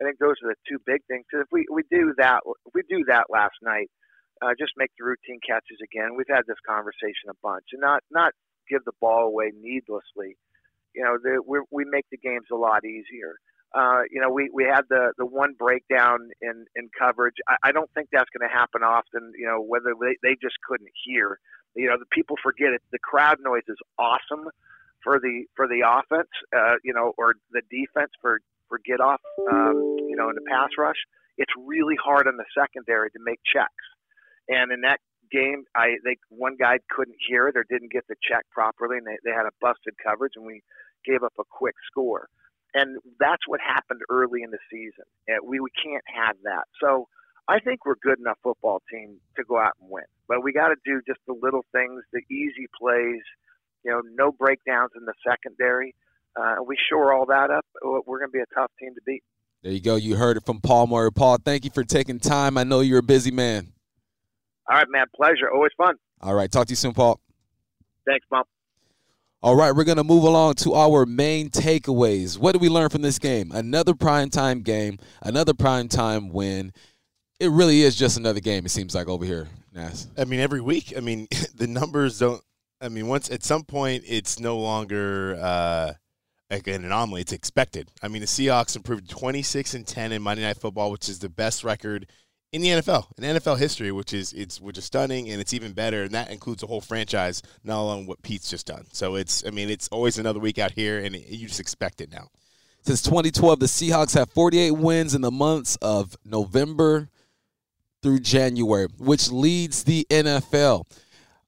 I 0.01 0.05
think 0.05 0.19
those 0.19 0.35
are 0.43 0.55
the 0.55 0.59
two 0.67 0.79
big 0.85 1.01
things. 1.07 1.25
Because 1.29 1.45
if 1.45 1.51
we 1.51 1.65
we 1.71 1.83
do 1.91 2.13
that, 2.17 2.41
if 2.65 2.73
we 2.73 2.83
do 2.89 3.03
that 3.07 3.27
last 3.29 3.55
night, 3.61 3.89
uh, 4.41 4.55
just 4.57 4.73
make 4.77 4.91
the 4.97 5.05
routine 5.05 5.39
catches 5.45 5.79
again. 5.83 6.15
We've 6.15 6.31
had 6.31 6.47
this 6.47 6.59
conversation 6.67 7.29
a 7.29 7.37
bunch, 7.43 7.65
and 7.73 7.81
not 7.81 8.03
not 8.11 8.33
give 8.69 8.85
the 8.85 8.95
ball 9.01 9.27
away 9.27 9.51
needlessly 9.59 10.37
you 10.95 11.03
know, 11.03 11.17
the, 11.21 11.41
we 11.45 11.59
we 11.71 11.85
make 11.85 12.05
the 12.11 12.17
games 12.17 12.47
a 12.51 12.55
lot 12.55 12.85
easier. 12.85 13.35
Uh, 13.73 14.01
you 14.09 14.19
know, 14.19 14.31
we, 14.31 14.49
we 14.51 14.63
had 14.63 14.81
the, 14.89 15.13
the 15.19 15.25
one 15.25 15.53
breakdown 15.53 16.17
in, 16.41 16.65
in 16.75 16.89
coverage. 16.97 17.35
I, 17.47 17.69
I 17.69 17.71
don't 17.71 17.89
think 17.93 18.09
that's 18.11 18.29
going 18.35 18.47
to 18.49 18.51
happen 18.51 18.81
often, 18.81 19.31
you 19.37 19.45
know, 19.45 19.61
whether 19.61 19.93
they, 20.01 20.17
they 20.23 20.35
just 20.41 20.55
couldn't 20.67 20.89
hear. 21.05 21.37
You 21.75 21.87
know, 21.87 21.97
the 21.99 22.09
people 22.11 22.35
forget 22.41 22.73
it. 22.73 22.81
The 22.91 22.97
crowd 22.97 23.37
noise 23.43 23.67
is 23.67 23.77
awesome 23.99 24.49
for 25.03 25.19
the 25.19 25.45
for 25.55 25.67
the 25.67 25.85
offense, 25.85 26.29
uh, 26.55 26.75
you 26.83 26.93
know, 26.93 27.13
or 27.17 27.35
the 27.51 27.61
defense 27.69 28.09
for, 28.21 28.41
for 28.67 28.79
get 28.83 28.99
off, 28.99 29.21
um, 29.51 29.97
you 30.09 30.15
know, 30.15 30.29
in 30.29 30.35
the 30.35 30.45
pass 30.49 30.69
rush. 30.75 30.97
It's 31.37 31.53
really 31.63 31.95
hard 32.03 32.25
in 32.25 32.37
the 32.37 32.45
secondary 32.57 33.11
to 33.11 33.19
make 33.23 33.39
checks. 33.45 33.85
And 34.47 34.71
in 34.71 34.81
that 34.81 34.99
game, 35.31 35.63
I 35.75 35.97
think 36.03 36.19
one 36.29 36.55
guy 36.57 36.79
couldn't 36.89 37.17
hear 37.27 37.47
it 37.47 37.57
or 37.57 37.65
didn't 37.69 37.91
get 37.91 38.07
the 38.07 38.15
check 38.21 38.45
properly, 38.51 38.97
and 38.97 39.07
they, 39.07 39.17
they 39.23 39.31
had 39.31 39.45
a 39.45 39.51
busted 39.61 39.95
coverage, 40.03 40.33
and 40.35 40.45
we 40.45 40.61
gave 41.05 41.23
up 41.23 41.33
a 41.39 41.43
quick 41.49 41.75
score. 41.89 42.27
And 42.73 42.99
that's 43.19 43.47
what 43.47 43.59
happened 43.61 44.01
early 44.09 44.43
in 44.43 44.51
the 44.51 44.59
season. 44.71 45.05
We, 45.43 45.59
we 45.59 45.69
can't 45.83 46.03
have 46.05 46.35
that. 46.43 46.65
So 46.79 47.07
I 47.47 47.59
think 47.59 47.85
we're 47.85 47.95
good 47.95 48.19
enough 48.19 48.37
football 48.43 48.81
team 48.91 49.17
to 49.37 49.43
go 49.43 49.57
out 49.57 49.73
and 49.81 49.89
win. 49.89 50.03
But 50.27 50.43
we 50.43 50.53
got 50.53 50.67
to 50.67 50.75
do 50.85 51.01
just 51.07 51.19
the 51.25 51.33
little 51.33 51.65
things, 51.71 52.03
the 52.13 52.21
easy 52.29 52.67
plays, 52.79 53.23
you 53.83 53.91
know, 53.91 54.01
no 54.13 54.31
breakdowns 54.31 54.91
in 54.95 55.05
the 55.05 55.13
secondary. 55.27 55.95
Uh, 56.39 56.57
we 56.65 56.77
shore 56.89 57.11
all 57.11 57.25
that 57.25 57.49
up. 57.49 57.65
We're 57.83 58.19
going 58.19 58.29
to 58.29 58.37
be 58.37 58.39
a 58.39 58.55
tough 58.55 58.69
team 58.79 58.93
to 58.93 59.01
beat. 59.03 59.23
There 59.63 59.71
you 59.71 59.81
go. 59.81 59.95
You 59.95 60.15
heard 60.15 60.37
it 60.37 60.45
from 60.45 60.61
Paul 60.61 60.87
Moyer. 60.87 61.09
Paul, 61.11 61.37
thank 61.43 61.65
you 61.65 61.71
for 61.71 61.83
taking 61.83 62.19
time. 62.19 62.57
I 62.57 62.63
know 62.63 62.81
you're 62.81 62.99
a 62.99 63.03
busy 63.03 63.31
man. 63.31 63.73
All 64.69 64.77
right, 64.77 64.87
man. 64.89 65.05
Pleasure. 65.15 65.49
Always 65.51 65.71
fun. 65.77 65.95
All 66.21 66.33
right. 66.33 66.51
Talk 66.51 66.67
to 66.67 66.71
you 66.71 66.75
soon, 66.75 66.93
Paul. 66.93 67.19
Thanks, 68.05 68.25
Bump. 68.29 68.47
All 69.41 69.55
right, 69.55 69.73
we're 69.73 69.85
going 69.85 69.97
to 69.97 70.03
move 70.03 70.25
along 70.25 70.55
to 70.55 70.73
our 70.73 71.05
main 71.05 71.49
takeaways. 71.49 72.37
What 72.37 72.51
did 72.51 72.61
we 72.61 72.67
learn 72.67 72.89
from 72.89 73.03
this 73.03 73.19
game? 73.19 73.53
Another 73.53 73.93
primetime 73.93 74.65
game, 74.65 74.97
another 75.21 75.53
primetime 75.53 76.33
win. 76.33 76.73
It 77.39 77.49
really 77.49 77.83
is 77.83 77.95
just 77.95 78.17
another 78.17 78.41
game, 78.41 78.65
it 78.65 78.69
seems 78.69 78.93
like, 78.93 79.07
over 79.07 79.23
here, 79.23 79.47
Nas. 79.73 80.09
I 80.17 80.25
mean, 80.25 80.41
every 80.41 80.59
week, 80.59 80.93
I 80.97 80.99
mean, 80.99 81.29
the 81.55 81.67
numbers 81.67 82.19
don't. 82.19 82.41
I 82.81 82.89
mean, 82.89 83.07
once 83.07 83.31
at 83.31 83.45
some 83.45 83.63
point, 83.63 84.03
it's 84.05 84.41
no 84.41 84.57
longer 84.57 85.37
uh, 85.41 85.93
like 86.49 86.67
an 86.67 86.83
anomaly. 86.83 87.21
It's 87.21 87.31
expected. 87.31 87.89
I 88.03 88.09
mean, 88.09 88.19
the 88.19 88.27
Seahawks 88.27 88.75
improved 88.75 89.09
26 89.09 89.73
and 89.73 89.87
10 89.87 90.11
in 90.11 90.21
Monday 90.21 90.43
Night 90.43 90.57
Football, 90.57 90.91
which 90.91 91.07
is 91.07 91.19
the 91.19 91.29
best 91.29 91.63
record 91.63 92.07
in 92.51 92.61
the 92.61 92.69
NFL, 92.69 93.05
in 93.17 93.23
NFL 93.23 93.59
history, 93.59 93.91
which 93.91 94.13
is 94.13 94.33
it's 94.33 94.59
which 94.59 94.77
is 94.77 94.85
stunning 94.85 95.29
and 95.29 95.39
it's 95.39 95.53
even 95.53 95.73
better, 95.73 96.03
and 96.03 96.11
that 96.11 96.31
includes 96.31 96.63
a 96.63 96.67
whole 96.67 96.81
franchise, 96.81 97.41
not 97.63 97.79
alone 97.79 98.05
what 98.05 98.21
Pete's 98.23 98.49
just 98.49 98.65
done. 98.65 98.85
So 98.91 99.15
it's, 99.15 99.45
I 99.45 99.51
mean, 99.51 99.69
it's 99.69 99.87
always 99.89 100.17
another 100.17 100.39
week 100.39 100.57
out 100.57 100.71
here, 100.71 100.99
and 100.99 101.15
it, 101.15 101.27
you 101.27 101.47
just 101.47 101.59
expect 101.59 102.01
it 102.01 102.11
now. 102.11 102.29
Since 102.81 103.03
2012, 103.03 103.59
the 103.59 103.65
Seahawks 103.65 104.15
have 104.15 104.31
48 104.31 104.71
wins 104.71 105.13
in 105.13 105.21
the 105.21 105.31
months 105.31 105.77
of 105.81 106.15
November 106.25 107.09
through 108.01 108.19
January, 108.19 108.87
which 108.97 109.29
leads 109.29 109.83
the 109.83 110.07
NFL. 110.09 110.85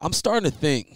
I'm 0.01 0.13
starting 0.13 0.51
to 0.51 0.55
think 0.55 0.93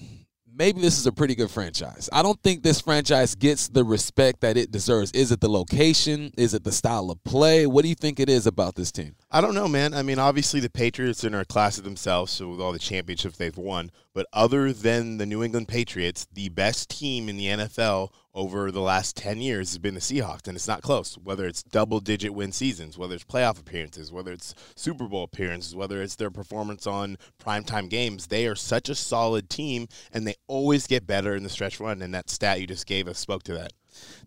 maybe 0.55 0.81
this 0.81 0.97
is 0.97 1.05
a 1.05 1.11
pretty 1.11 1.35
good 1.35 1.49
franchise. 1.49 2.09
I 2.11 2.21
don't 2.21 2.41
think 2.41 2.63
this 2.63 2.81
franchise 2.81 3.35
gets 3.35 3.67
the 3.67 3.83
respect 3.83 4.41
that 4.41 4.57
it 4.57 4.71
deserves. 4.71 5.11
Is 5.11 5.31
it 5.31 5.41
the 5.41 5.49
location? 5.49 6.31
Is 6.37 6.53
it 6.53 6.63
the 6.63 6.71
style 6.71 7.11
of 7.11 7.23
play? 7.23 7.65
What 7.67 7.83
do 7.83 7.89
you 7.89 7.95
think 7.95 8.19
it 8.19 8.29
is 8.29 8.47
about 8.47 8.75
this 8.75 8.91
team? 8.91 9.15
I 9.31 9.41
don't 9.41 9.55
know, 9.55 9.67
man. 9.67 9.93
I 9.93 10.03
mean, 10.03 10.19
obviously 10.19 10.59
the 10.59 10.69
Patriots 10.69 11.23
are 11.23 11.27
in 11.27 11.35
a 11.35 11.43
class 11.43 11.79
of 11.79 11.83
themselves, 11.83 12.31
so 12.31 12.47
with 12.49 12.61
all 12.61 12.71
the 12.71 12.79
championships 12.79 13.37
they've 13.37 13.57
won. 13.57 13.91
But 14.13 14.27
other 14.31 14.71
than 14.71 15.17
the 15.17 15.25
New 15.25 15.43
England 15.43 15.67
Patriots, 15.67 16.27
the 16.31 16.49
best 16.49 16.89
team 16.89 17.27
in 17.27 17.35
the 17.35 17.47
NFL 17.47 18.11
over 18.35 18.69
the 18.69 18.81
last 18.81 19.15
10 19.17 19.41
years 19.41 19.71
has 19.71 19.79
been 19.79 19.95
the 19.95 19.99
Seahawks, 19.99 20.47
and 20.47 20.55
it's 20.55 20.67
not 20.67 20.83
close. 20.83 21.17
Whether 21.17 21.47
it's 21.47 21.63
double 21.63 21.99
digit 21.99 22.35
win 22.35 22.51
seasons, 22.51 22.97
whether 22.97 23.15
it's 23.15 23.23
playoff 23.23 23.59
appearances, 23.59 24.11
whether 24.11 24.31
it's 24.31 24.53
Super 24.75 25.07
Bowl 25.07 25.23
appearances, 25.23 25.75
whether 25.75 26.03
it's 26.03 26.15
their 26.15 26.31
performance 26.31 26.85
on 26.85 27.17
primetime 27.43 27.89
games, 27.89 28.27
they 28.27 28.45
are 28.45 28.55
such 28.55 28.89
a 28.89 28.95
solid 28.95 29.49
team, 29.49 29.87
and 30.13 30.27
they 30.27 30.35
always 30.47 30.85
get 30.85 31.07
better 31.07 31.35
in 31.35 31.43
the 31.43 31.49
stretch 31.49 31.79
run. 31.79 32.01
And 32.01 32.13
that 32.13 32.29
stat 32.29 32.61
you 32.61 32.67
just 32.67 32.85
gave 32.85 33.07
us 33.07 33.17
spoke 33.17 33.43
to 33.43 33.53
that. 33.55 33.73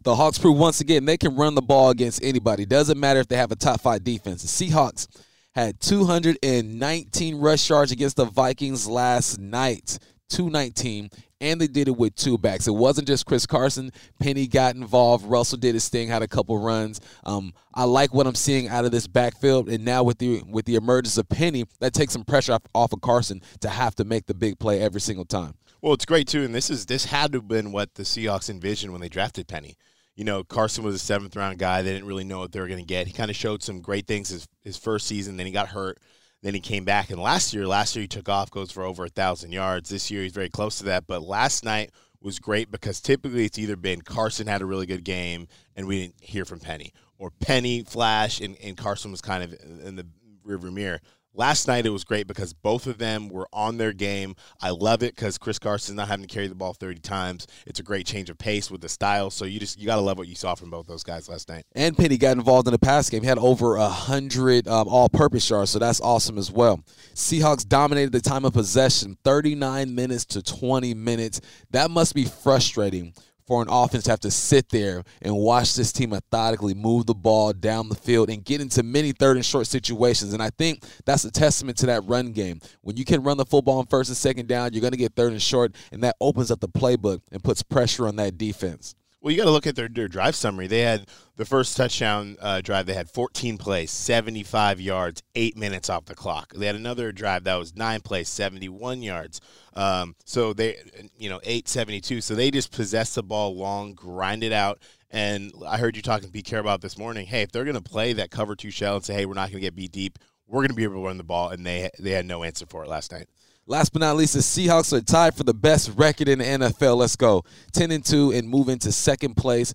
The 0.02 0.14
Hawks 0.14 0.38
prove 0.38 0.56
once 0.56 0.80
again 0.80 1.04
they 1.04 1.16
can 1.16 1.36
run 1.36 1.54
the 1.54 1.62
ball 1.62 1.90
against 1.90 2.22
anybody. 2.22 2.64
Doesn't 2.66 2.98
matter 2.98 3.20
if 3.20 3.28
they 3.28 3.36
have 3.36 3.52
a 3.52 3.56
top 3.56 3.80
five 3.80 4.04
defense. 4.04 4.42
The 4.42 4.48
Seahawks 4.48 5.06
had 5.54 5.80
219 5.80 7.36
rush 7.38 7.68
yards 7.68 7.92
against 7.92 8.16
the 8.16 8.24
Vikings 8.24 8.86
last 8.86 9.38
night. 9.38 9.98
219 10.30 11.10
and 11.40 11.60
they 11.60 11.66
did 11.66 11.88
it 11.88 11.96
with 11.96 12.14
two 12.14 12.36
backs. 12.36 12.66
It 12.66 12.74
wasn't 12.74 13.06
just 13.06 13.26
Chris 13.26 13.46
Carson. 13.46 13.92
Penny 14.18 14.46
got 14.46 14.74
involved. 14.74 15.24
Russell 15.26 15.58
did 15.58 15.74
his 15.74 15.88
thing, 15.88 16.08
had 16.08 16.22
a 16.22 16.28
couple 16.28 16.58
runs. 16.58 17.00
Um, 17.24 17.54
I 17.74 17.84
like 17.84 18.12
what 18.12 18.26
I'm 18.26 18.34
seeing 18.34 18.68
out 18.68 18.84
of 18.84 18.90
this 18.90 19.06
backfield, 19.06 19.68
and 19.68 19.84
now 19.84 20.02
with 20.02 20.18
the 20.18 20.42
with 20.48 20.64
the 20.64 20.74
emergence 20.74 21.18
of 21.18 21.28
Penny, 21.28 21.64
that 21.80 21.94
takes 21.94 22.12
some 22.12 22.24
pressure 22.24 22.54
off, 22.54 22.62
off 22.74 22.92
of 22.92 23.00
Carson 23.00 23.40
to 23.60 23.68
have 23.68 23.94
to 23.96 24.04
make 24.04 24.26
the 24.26 24.34
big 24.34 24.58
play 24.58 24.80
every 24.80 25.00
single 25.00 25.24
time. 25.24 25.54
Well, 25.80 25.92
it's 25.92 26.04
great 26.04 26.26
too, 26.26 26.42
and 26.42 26.54
this 26.54 26.70
is 26.70 26.86
this 26.86 27.04
had 27.04 27.32
to 27.32 27.38
have 27.38 27.46
been 27.48 27.70
what 27.70 27.94
the 27.94 28.02
Seahawks 28.02 28.50
envisioned 28.50 28.92
when 28.92 29.00
they 29.00 29.08
drafted 29.08 29.46
Penny. 29.46 29.76
You 30.16 30.24
know, 30.24 30.42
Carson 30.42 30.82
was 30.82 30.96
a 30.96 30.98
seventh 30.98 31.36
round 31.36 31.58
guy. 31.58 31.82
They 31.82 31.92
didn't 31.92 32.08
really 32.08 32.24
know 32.24 32.40
what 32.40 32.50
they 32.50 32.58
were 32.58 32.66
going 32.66 32.80
to 32.80 32.84
get. 32.84 33.06
He 33.06 33.12
kind 33.12 33.30
of 33.30 33.36
showed 33.36 33.62
some 33.62 33.80
great 33.80 34.08
things 34.08 34.30
his, 34.30 34.48
his 34.62 34.76
first 34.76 35.06
season. 35.06 35.36
Then 35.36 35.46
he 35.46 35.52
got 35.52 35.68
hurt. 35.68 35.98
Then 36.42 36.54
he 36.54 36.60
came 36.60 36.84
back, 36.84 37.10
and 37.10 37.20
last 37.20 37.52
year, 37.52 37.66
last 37.66 37.94
year 37.94 38.02
he 38.02 38.08
took 38.08 38.28
off, 38.28 38.50
goes 38.50 38.70
for 38.70 38.84
over 38.84 39.04
a 39.04 39.08
thousand 39.08 39.52
yards. 39.52 39.90
This 39.90 40.10
year 40.10 40.22
he's 40.22 40.32
very 40.32 40.48
close 40.48 40.78
to 40.78 40.84
that. 40.84 41.06
But 41.06 41.22
last 41.22 41.64
night 41.64 41.90
was 42.20 42.40
great 42.40 42.70
because 42.70 43.00
typically 43.00 43.44
it's 43.44 43.58
either 43.58 43.76
been 43.76 44.02
Carson 44.02 44.48
had 44.48 44.62
a 44.62 44.66
really 44.66 44.86
good 44.86 45.04
game 45.04 45.46
and 45.76 45.86
we 45.86 46.02
didn't 46.02 46.20
hear 46.20 46.44
from 46.44 46.58
Penny, 46.58 46.92
or 47.18 47.30
Penny 47.30 47.84
flash 47.84 48.40
and, 48.40 48.56
and 48.62 48.76
Carson 48.76 49.12
was 49.12 49.20
kind 49.20 49.44
of 49.44 49.52
in 49.84 49.94
the 49.94 50.06
rearview 50.44 50.72
mirror. 50.72 51.00
Last 51.34 51.68
night 51.68 51.86
it 51.86 51.90
was 51.90 52.04
great 52.04 52.26
because 52.26 52.52
both 52.52 52.86
of 52.86 52.98
them 52.98 53.28
were 53.28 53.48
on 53.52 53.76
their 53.76 53.92
game. 53.92 54.34
I 54.60 54.70
love 54.70 55.02
it 55.02 55.14
because 55.14 55.38
Chris 55.38 55.58
Carson's 55.58 55.96
not 55.96 56.08
having 56.08 56.26
to 56.26 56.32
carry 56.32 56.48
the 56.48 56.54
ball 56.54 56.72
30 56.72 57.00
times. 57.00 57.46
It's 57.66 57.78
a 57.78 57.82
great 57.82 58.06
change 58.06 58.28
of 58.30 58.38
pace 58.38 58.70
with 58.70 58.80
the 58.80 58.88
style. 58.88 59.30
So 59.30 59.44
you 59.44 59.60
just 59.60 59.78
you 59.78 59.86
got 59.86 59.96
to 59.96 60.00
love 60.00 60.18
what 60.18 60.26
you 60.26 60.34
saw 60.34 60.54
from 60.54 60.70
both 60.70 60.86
those 60.86 61.04
guys 61.04 61.28
last 61.28 61.48
night. 61.48 61.64
And 61.74 61.96
Penny 61.96 62.16
got 62.16 62.36
involved 62.36 62.66
in 62.66 62.72
the 62.72 62.78
pass 62.78 63.08
game. 63.08 63.22
He 63.22 63.28
had 63.28 63.38
over 63.38 63.76
a 63.76 63.88
hundred 63.88 64.66
um, 64.66 64.88
all-purpose 64.88 65.48
yards, 65.48 65.70
so 65.70 65.78
that's 65.78 66.00
awesome 66.00 66.38
as 66.38 66.50
well. 66.50 66.80
Seahawks 67.14 67.66
dominated 67.66 68.12
the 68.12 68.20
time 68.20 68.44
of 68.44 68.52
possession, 68.52 69.16
39 69.22 69.94
minutes 69.94 70.24
to 70.26 70.42
20 70.42 70.94
minutes. 70.94 71.40
That 71.70 71.90
must 71.90 72.14
be 72.14 72.24
frustrating 72.24 73.14
for 73.48 73.62
an 73.62 73.68
offense 73.70 74.04
to 74.04 74.10
have 74.10 74.20
to 74.20 74.30
sit 74.30 74.68
there 74.68 75.02
and 75.22 75.34
watch 75.34 75.74
this 75.74 75.90
team 75.90 76.10
methodically 76.10 76.74
move 76.74 77.06
the 77.06 77.14
ball 77.14 77.54
down 77.54 77.88
the 77.88 77.94
field 77.94 78.28
and 78.28 78.44
get 78.44 78.60
into 78.60 78.82
many 78.82 79.10
third 79.10 79.36
and 79.36 79.44
short 79.44 79.66
situations. 79.66 80.34
And 80.34 80.42
I 80.42 80.50
think 80.50 80.84
that's 81.06 81.24
a 81.24 81.30
testament 81.30 81.78
to 81.78 81.86
that 81.86 82.04
run 82.04 82.32
game. 82.32 82.60
When 82.82 82.98
you 82.98 83.06
can 83.06 83.22
run 83.22 83.38
the 83.38 83.46
football 83.46 83.78
on 83.78 83.86
first 83.86 84.10
and 84.10 84.16
second 84.18 84.48
down, 84.48 84.74
you're 84.74 84.82
going 84.82 84.92
to 84.92 84.98
get 84.98 85.14
third 85.14 85.32
and 85.32 85.40
short, 85.40 85.74
and 85.90 86.02
that 86.02 86.16
opens 86.20 86.50
up 86.50 86.60
the 86.60 86.68
playbook 86.68 87.22
and 87.32 87.42
puts 87.42 87.62
pressure 87.62 88.06
on 88.06 88.16
that 88.16 88.36
defense. 88.36 88.94
Well, 89.28 89.34
you 89.34 89.42
got 89.42 89.44
to 89.44 89.50
look 89.50 89.66
at 89.66 89.76
their, 89.76 89.88
their 89.88 90.08
drive 90.08 90.34
summary. 90.34 90.68
They 90.68 90.80
had 90.80 91.06
the 91.36 91.44
first 91.44 91.76
touchdown 91.76 92.38
uh, 92.40 92.62
drive. 92.62 92.86
They 92.86 92.94
had 92.94 93.10
14 93.10 93.58
plays, 93.58 93.90
75 93.90 94.80
yards, 94.80 95.22
eight 95.34 95.54
minutes 95.54 95.90
off 95.90 96.06
the 96.06 96.14
clock. 96.14 96.54
They 96.54 96.64
had 96.64 96.76
another 96.76 97.12
drive 97.12 97.44
that 97.44 97.56
was 97.56 97.76
nine 97.76 98.00
plays, 98.00 98.30
71 98.30 99.02
yards. 99.02 99.42
Um, 99.74 100.16
so 100.24 100.54
they, 100.54 100.78
you 101.18 101.28
know, 101.28 101.40
872. 101.42 102.22
So 102.22 102.34
they 102.34 102.50
just 102.50 102.72
possessed 102.72 103.16
the 103.16 103.22
ball 103.22 103.54
long, 103.54 103.92
grind 103.92 104.42
it 104.42 104.52
out. 104.52 104.78
And 105.10 105.52
I 105.66 105.76
heard 105.76 105.94
you 105.94 106.00
talking 106.00 106.24
to 106.24 106.32
Pete 106.32 106.46
Carroll 106.46 106.64
about 106.64 106.80
this 106.80 106.96
morning. 106.96 107.26
Hey, 107.26 107.42
if 107.42 107.52
they're 107.52 107.64
going 107.64 107.74
to 107.74 107.82
play 107.82 108.14
that 108.14 108.30
cover 108.30 108.56
two 108.56 108.70
shell 108.70 108.96
and 108.96 109.04
say, 109.04 109.12
hey, 109.12 109.26
we're 109.26 109.34
not 109.34 109.50
going 109.50 109.60
to 109.60 109.66
get 109.66 109.76
beat 109.76 109.92
deep, 109.92 110.18
we're 110.46 110.62
going 110.62 110.70
to 110.70 110.74
be 110.74 110.84
able 110.84 110.94
to 110.94 111.04
run 111.04 111.18
the 111.18 111.22
ball, 111.24 111.50
and 111.50 111.66
they 111.66 111.90
they 111.98 112.12
had 112.12 112.24
no 112.24 112.44
answer 112.44 112.64
for 112.64 112.82
it 112.82 112.88
last 112.88 113.12
night. 113.12 113.28
Last 113.68 113.92
but 113.92 114.00
not 114.00 114.16
least, 114.16 114.32
the 114.32 114.40
Seahawks 114.40 114.94
are 114.94 115.02
tied 115.02 115.34
for 115.34 115.44
the 115.44 115.52
best 115.52 115.92
record 115.94 116.26
in 116.26 116.38
the 116.38 116.44
NFL. 116.46 116.96
Let's 116.96 117.16
go. 117.16 117.44
10 117.72 117.90
and 117.90 118.02
2 118.02 118.32
and 118.32 118.48
move 118.48 118.70
into 118.70 118.90
second 118.90 119.36
place 119.36 119.74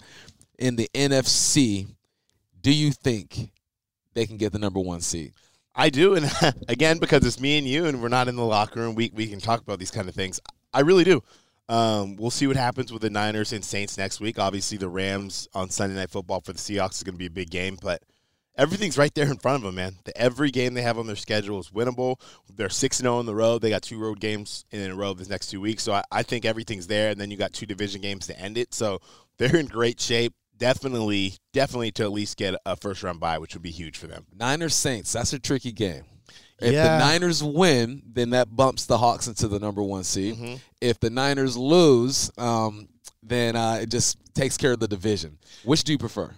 in 0.58 0.76
the 0.78 0.90
NFC. 0.96 1.88
Do 2.60 2.74
you 2.74 2.92
think 2.92 3.52
they 4.16 4.26
can 4.26 4.38
get 4.38 4.52
the 4.52 4.58
number 4.58 4.80
one 4.80 5.02
seed? 5.02 5.34
I 5.76 5.92
do, 5.92 6.16
and 6.16 6.26
again, 6.68 6.98
because 6.98 7.24
it's 7.24 7.40
me 7.40 7.60
and 7.60 7.68
you, 7.68 7.86
and 7.86 8.02
we're 8.02 8.10
not 8.10 8.28
in 8.28 8.36
the 8.36 8.44
locker 8.44 8.80
room, 8.80 8.96
we 8.96 9.12
we 9.14 9.28
can 9.28 9.40
talk 9.40 9.62
about 9.62 9.78
these 9.78 9.92
kind 9.92 10.10
of 10.10 10.16
things. 10.16 10.40
I 10.74 10.82
really 10.82 11.04
do. 11.04 11.22
Um, 11.70 12.16
we'll 12.16 12.32
see 12.32 12.48
what 12.48 12.56
happens 12.56 12.92
with 12.92 13.04
the 13.04 13.12
Niners 13.12 13.54
and 13.54 13.64
Saints 13.64 13.98
next 13.98 14.20
week. 14.20 14.40
Obviously, 14.40 14.78
the 14.78 14.90
Rams 14.90 15.48
on 15.54 15.70
Sunday 15.70 15.96
Night 15.96 16.10
Football 16.10 16.42
for 16.42 16.54
the 16.54 16.60
Seahawks 16.60 16.96
is 16.96 17.04
going 17.04 17.14
to 17.14 17.20
be 17.20 17.28
a 17.28 17.32
big 17.32 17.52
game, 17.52 17.78
but 17.80 18.02
everything's 18.58 18.98
right 18.98 19.14
there 19.14 19.30
in 19.30 19.38
front 19.38 19.58
of 19.58 19.64
them, 19.64 19.76
man. 19.76 19.96
The, 20.04 20.16
every 20.18 20.52
game 20.52 20.74
they 20.74 20.82
have 20.82 20.98
on 20.98 21.08
their 21.08 21.16
schedule 21.16 21.60
is 21.60 21.70
winnable. 21.70 22.20
They're 22.56 22.70
6 22.70 22.98
0 22.98 23.16
on 23.16 23.26
the 23.26 23.36
road. 23.36 23.62
They 23.62 23.70
got 23.70 23.84
two 23.84 24.00
road 24.00 24.20
games 24.20 24.66
in 24.72 24.90
a 24.90 24.96
row 24.96 25.14
this 25.14 25.30
next 25.30 25.48
two 25.48 25.62
weeks. 25.62 25.84
So 25.84 25.94
I, 25.94 26.04
I, 26.12 26.24
think 26.24 26.46
everything's 26.46 26.88
there. 26.88 27.10
And 27.10 27.20
then 27.20 27.32
you 27.32 27.38
got 27.38 27.54
two 27.54 27.66
division 27.66 28.02
games 28.02 28.28
to 28.28 28.40
end 28.40 28.58
it. 28.58 28.74
So 28.74 29.00
they're 29.38 29.56
in 29.56 29.68
great 29.68 30.00
shape. 30.00 30.34
Definitely, 30.58 31.34
definitely 31.52 31.92
to 31.94 32.04
at 32.04 32.12
least 32.12 32.38
get 32.38 32.56
a 32.66 32.76
first 32.76 33.04
round 33.04 33.20
bye, 33.20 33.40
which 33.40 33.54
would 33.54 33.64
be 33.64 33.72
huge 33.72 33.98
for 33.98 34.08
them. 34.08 34.26
Niners 34.38 34.76
Saints, 34.76 35.12
that's 35.12 35.34
a 35.34 35.40
tricky 35.40 35.72
game. 35.72 36.04
If 36.60 36.74
yeah. 36.74 36.98
the 36.98 37.06
Niners 37.06 37.44
win, 37.44 38.04
then 38.06 38.30
that 38.30 38.56
bumps 38.56 38.86
the 38.86 38.98
Hawks 38.98 39.28
into 39.28 39.48
the 39.48 39.60
number 39.60 39.82
one 39.82 40.04
seed. 40.04 40.36
Mm-hmm. 40.36 40.56
If 40.80 41.00
the 41.00 41.10
Niners 41.10 41.58
lose, 41.58 42.32
um, 42.38 42.88
then 43.22 43.56
uh, 43.56 43.80
it 43.82 43.90
just 43.90 44.18
takes 44.34 44.56
care 44.56 44.74
of 44.74 44.80
the 44.80 44.88
division. 44.88 45.38
Which 45.64 45.84
do 45.84 45.92
you 45.92 45.98
prefer? 45.98 46.34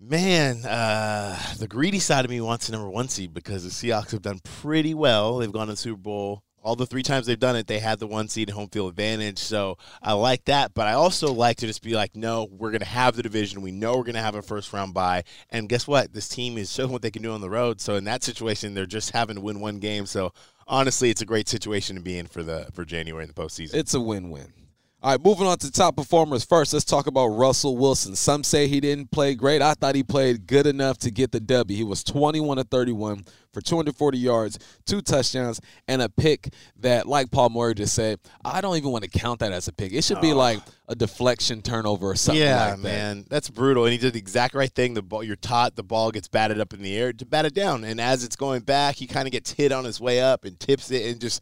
Man, 0.00 0.64
uh, 0.64 1.36
the 1.58 1.66
greedy 1.66 1.98
side 1.98 2.24
of 2.24 2.30
me 2.30 2.40
wants 2.40 2.68
a 2.68 2.72
number 2.72 2.88
one 2.88 3.08
seed 3.08 3.34
because 3.34 3.64
the 3.64 3.70
Seahawks 3.70 4.12
have 4.12 4.22
done 4.22 4.38
pretty 4.44 4.94
well. 4.94 5.38
They've 5.38 5.50
gone 5.50 5.66
to 5.66 5.72
the 5.72 5.76
Super 5.76 6.00
Bowl. 6.00 6.44
All 6.62 6.76
the 6.76 6.86
three 6.86 7.02
times 7.02 7.26
they've 7.26 7.38
done 7.38 7.56
it, 7.56 7.66
they 7.66 7.80
had 7.80 7.98
the 7.98 8.06
one 8.06 8.28
seed 8.28 8.50
home 8.50 8.68
field 8.68 8.90
advantage. 8.90 9.38
So 9.38 9.76
I 10.00 10.12
like 10.12 10.44
that. 10.44 10.72
But 10.72 10.86
I 10.86 10.92
also 10.92 11.32
like 11.32 11.56
to 11.58 11.66
just 11.66 11.82
be 11.82 11.94
like, 11.94 12.14
no, 12.14 12.46
we're 12.48 12.70
going 12.70 12.80
to 12.80 12.86
have 12.86 13.16
the 13.16 13.24
division. 13.24 13.60
We 13.60 13.72
know 13.72 13.96
we're 13.96 14.04
going 14.04 14.14
to 14.14 14.20
have 14.20 14.36
a 14.36 14.42
first 14.42 14.72
round 14.72 14.94
bye. 14.94 15.24
And 15.50 15.68
guess 15.68 15.88
what? 15.88 16.12
This 16.12 16.28
team 16.28 16.58
is 16.58 16.72
showing 16.72 16.92
what 16.92 17.02
they 17.02 17.10
can 17.10 17.22
do 17.22 17.32
on 17.32 17.40
the 17.40 17.50
road. 17.50 17.80
So 17.80 17.96
in 17.96 18.04
that 18.04 18.22
situation, 18.22 18.74
they're 18.74 18.86
just 18.86 19.10
having 19.10 19.36
to 19.36 19.42
win 19.42 19.60
one 19.60 19.78
game. 19.78 20.06
So 20.06 20.32
honestly, 20.68 21.10
it's 21.10 21.22
a 21.22 21.26
great 21.26 21.48
situation 21.48 21.96
to 21.96 22.02
be 22.02 22.18
in 22.18 22.26
for 22.26 22.44
the 22.44 22.68
for 22.72 22.84
January 22.84 23.24
in 23.24 23.28
the 23.28 23.34
postseason. 23.34 23.74
It's 23.74 23.94
a 23.94 24.00
win 24.00 24.30
win. 24.30 24.52
All 25.00 25.12
right, 25.12 25.24
moving 25.24 25.46
on 25.46 25.56
to 25.58 25.70
top 25.70 25.94
performers 25.94 26.44
first. 26.44 26.72
Let's 26.72 26.84
talk 26.84 27.06
about 27.06 27.28
Russell 27.28 27.76
Wilson. 27.76 28.16
Some 28.16 28.42
say 28.42 28.66
he 28.66 28.80
didn't 28.80 29.12
play 29.12 29.36
great. 29.36 29.62
I 29.62 29.74
thought 29.74 29.94
he 29.94 30.02
played 30.02 30.48
good 30.48 30.66
enough 30.66 30.98
to 30.98 31.12
get 31.12 31.30
the 31.30 31.38
W. 31.38 31.76
He 31.76 31.84
was 31.84 32.02
21 32.02 32.56
to 32.56 32.64
31 32.64 33.24
for 33.52 33.60
240 33.60 34.18
yards, 34.18 34.58
two 34.86 35.00
touchdowns, 35.00 35.60
and 35.86 36.02
a 36.02 36.08
pick 36.08 36.48
that, 36.80 37.06
like 37.06 37.30
Paul 37.30 37.50
Moyer 37.50 37.74
just 37.74 37.94
said, 37.94 38.18
I 38.44 38.60
don't 38.60 38.76
even 38.76 38.90
want 38.90 39.04
to 39.04 39.10
count 39.10 39.38
that 39.38 39.52
as 39.52 39.68
a 39.68 39.72
pick. 39.72 39.92
It 39.92 40.02
should 40.02 40.20
be 40.20 40.32
like 40.32 40.58
a 40.88 40.96
deflection 40.96 41.62
turnover 41.62 42.10
or 42.10 42.16
something 42.16 42.42
yeah, 42.42 42.70
like 42.70 42.80
man, 42.80 43.24
that's 43.30 43.50
brutal. 43.50 43.84
And 43.84 43.92
he 43.92 43.98
did 43.98 44.14
the 44.14 44.18
exact 44.18 44.54
right 44.54 44.72
thing. 44.72 44.94
The 44.94 45.02
ball, 45.02 45.22
you're 45.22 45.36
taught 45.36 45.76
the 45.76 45.84
ball 45.84 46.10
gets 46.10 46.26
batted 46.26 46.58
up 46.58 46.74
in 46.74 46.82
the 46.82 46.96
air 46.96 47.12
to 47.12 47.24
bat 47.24 47.46
it 47.46 47.54
down, 47.54 47.84
and 47.84 48.00
as 48.00 48.24
it's 48.24 48.34
going 48.34 48.62
back, 48.62 48.96
he 48.96 49.06
kind 49.06 49.28
of 49.28 49.32
gets 49.32 49.52
hit 49.52 49.70
on 49.70 49.84
his 49.84 50.00
way 50.00 50.20
up 50.20 50.44
and 50.44 50.58
tips 50.58 50.90
it, 50.90 51.08
and 51.08 51.20
just 51.20 51.40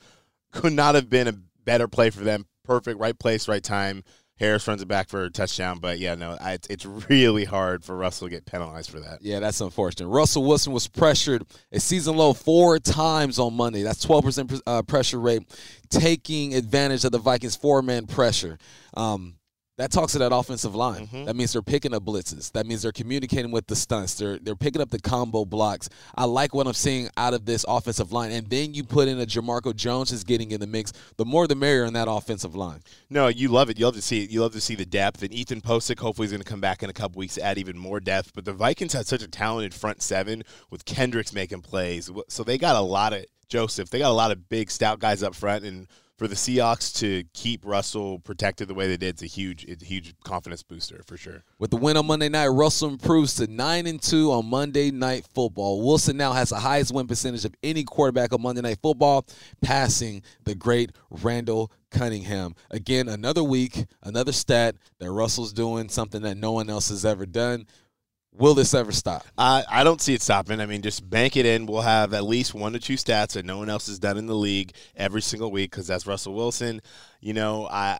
could 0.52 0.74
not 0.74 0.94
have 0.94 1.08
been 1.08 1.26
a 1.26 1.34
better 1.64 1.88
play 1.88 2.10
for 2.10 2.22
them 2.22 2.44
perfect, 2.66 2.98
right 2.98 3.18
place, 3.18 3.48
right 3.48 3.62
time. 3.62 4.02
Harris 4.38 4.68
runs 4.68 4.82
it 4.82 4.88
back 4.88 5.08
for 5.08 5.24
a 5.24 5.30
touchdown, 5.30 5.78
but 5.78 5.98
yeah, 5.98 6.14
no, 6.14 6.36
I, 6.38 6.58
it's 6.68 6.84
really 6.84 7.44
hard 7.44 7.84
for 7.84 7.96
Russell 7.96 8.28
to 8.28 8.30
get 8.30 8.44
penalized 8.44 8.90
for 8.90 9.00
that. 9.00 9.22
Yeah, 9.22 9.40
that's 9.40 9.60
unfortunate. 9.62 10.08
Russell 10.08 10.44
Wilson 10.44 10.74
was 10.74 10.86
pressured 10.86 11.46
a 11.72 11.80
season 11.80 12.16
low 12.16 12.34
four 12.34 12.78
times 12.78 13.38
on 13.38 13.54
Monday. 13.54 13.82
That's 13.82 14.04
12% 14.04 14.60
uh, 14.66 14.82
pressure 14.82 15.18
rate, 15.18 15.42
taking 15.88 16.54
advantage 16.54 17.06
of 17.06 17.12
the 17.12 17.18
Vikings' 17.18 17.56
four 17.56 17.80
man 17.80 18.06
pressure. 18.06 18.58
Um, 18.94 19.36
that 19.78 19.90
talks 19.92 20.12
to 20.12 20.18
that 20.20 20.32
offensive 20.32 20.74
line. 20.74 21.06
Mhm. 21.06 21.26
That 21.26 21.36
means 21.36 21.52
they're 21.52 21.60
picking 21.62 21.92
up 21.92 22.04
blitzes. 22.04 22.50
That 22.52 22.66
means 22.66 22.82
they're 22.82 22.92
communicating 22.92 23.50
with 23.50 23.66
the 23.66 23.76
stunts. 23.76 24.14
They're 24.14 24.38
they're 24.38 24.56
picking 24.56 24.80
up 24.80 24.90
the 24.90 24.98
combo 24.98 25.44
blocks. 25.44 25.88
I 26.14 26.24
like 26.24 26.54
what 26.54 26.66
I'm 26.66 26.72
seeing 26.72 27.08
out 27.16 27.34
of 27.34 27.44
this 27.44 27.64
offensive 27.68 28.10
line. 28.12 28.30
And 28.30 28.48
then 28.48 28.72
you 28.74 28.84
put 28.84 29.08
in 29.08 29.20
a 29.20 29.26
Jamarco 29.26 29.74
Jones 29.76 30.12
is 30.12 30.24
getting 30.24 30.50
in 30.50 30.60
the 30.60 30.66
mix. 30.66 30.92
The 31.18 31.24
more 31.24 31.46
the 31.46 31.54
merrier 31.54 31.84
in 31.84 31.92
that 31.92 32.08
offensive 32.08 32.54
line. 32.54 32.80
No, 33.10 33.28
you 33.28 33.48
love 33.48 33.68
it. 33.68 33.78
You 33.78 33.84
love 33.84 33.96
to 33.96 34.02
see 34.02 34.24
it. 34.24 34.30
You 34.30 34.40
love 34.42 34.52
to 34.52 34.60
see 34.60 34.74
the 34.74 34.86
depth. 34.86 35.22
And 35.22 35.32
Ethan 35.32 35.60
Pocic 35.60 35.98
hopefully 36.00 36.26
is 36.26 36.32
going 36.32 36.42
to 36.42 36.48
come 36.48 36.60
back 36.60 36.82
in 36.82 36.88
a 36.88 36.94
couple 36.94 37.18
weeks 37.18 37.34
to 37.34 37.42
add 37.42 37.58
even 37.58 37.76
more 37.76 38.00
depth. 38.00 38.32
But 38.34 38.44
the 38.46 38.52
Vikings 38.54 38.94
had 38.94 39.06
such 39.06 39.22
a 39.22 39.28
talented 39.28 39.74
front 39.74 40.02
seven 40.02 40.42
with 40.70 40.84
Kendricks 40.86 41.32
making 41.34 41.60
plays. 41.62 42.10
So 42.28 42.42
they 42.44 42.56
got 42.56 42.76
a 42.76 42.80
lot 42.80 43.12
of 43.12 43.24
Joseph. 43.48 43.90
They 43.90 43.98
got 43.98 44.10
a 44.10 44.14
lot 44.14 44.30
of 44.32 44.48
big, 44.48 44.70
stout 44.70 44.98
guys 45.00 45.22
up 45.22 45.34
front. 45.34 45.64
And 45.64 45.86
for 46.16 46.26
the 46.26 46.34
Seahawks 46.34 46.94
to 47.00 47.24
keep 47.34 47.64
Russell 47.64 48.18
protected 48.18 48.68
the 48.68 48.74
way 48.74 48.86
they 48.86 48.96
did, 48.96 49.08
it's 49.08 49.22
a 49.22 49.26
huge, 49.26 49.64
it's 49.64 49.82
a 49.82 49.86
huge 49.86 50.14
confidence 50.24 50.62
booster 50.62 51.02
for 51.06 51.16
sure. 51.16 51.44
With 51.58 51.70
the 51.70 51.76
win 51.76 51.96
on 51.96 52.06
Monday 52.06 52.28
night, 52.28 52.48
Russell 52.48 52.88
improves 52.88 53.34
to 53.34 53.46
nine 53.46 53.86
and 53.86 54.00
two 54.00 54.32
on 54.32 54.46
Monday 54.46 54.90
Night 54.90 55.26
Football. 55.34 55.84
Wilson 55.86 56.16
now 56.16 56.32
has 56.32 56.50
the 56.50 56.60
highest 56.60 56.92
win 56.92 57.06
percentage 57.06 57.44
of 57.44 57.54
any 57.62 57.84
quarterback 57.84 58.32
on 58.32 58.40
Monday 58.40 58.62
Night 58.62 58.78
Football, 58.82 59.26
passing 59.60 60.22
the 60.44 60.54
great 60.54 60.92
Randall 61.10 61.70
Cunningham. 61.90 62.54
Again, 62.70 63.08
another 63.08 63.44
week, 63.44 63.84
another 64.02 64.32
stat 64.32 64.76
that 64.98 65.10
Russell's 65.10 65.52
doing 65.52 65.88
something 65.88 66.22
that 66.22 66.36
no 66.36 66.52
one 66.52 66.70
else 66.70 66.88
has 66.88 67.04
ever 67.04 67.26
done. 67.26 67.66
Will 68.38 68.54
this 68.54 68.74
ever 68.74 68.92
stop? 68.92 69.24
I, 69.38 69.64
I 69.68 69.82
don't 69.82 70.00
see 70.00 70.12
it 70.12 70.20
stopping. 70.20 70.60
I 70.60 70.66
mean, 70.66 70.82
just 70.82 71.08
bank 71.08 71.36
it 71.36 71.46
in. 71.46 71.64
We'll 71.64 71.80
have 71.80 72.12
at 72.12 72.24
least 72.24 72.54
one 72.54 72.74
to 72.74 72.78
two 72.78 72.94
stats 72.94 73.32
that 73.32 73.46
no 73.46 73.56
one 73.56 73.70
else 73.70 73.86
has 73.86 73.98
done 73.98 74.18
in 74.18 74.26
the 74.26 74.34
league 74.34 74.72
every 74.94 75.22
single 75.22 75.50
week 75.50 75.70
because 75.70 75.86
that's 75.86 76.06
Russell 76.06 76.34
Wilson. 76.34 76.82
You 77.20 77.32
know, 77.32 77.66
I 77.66 77.98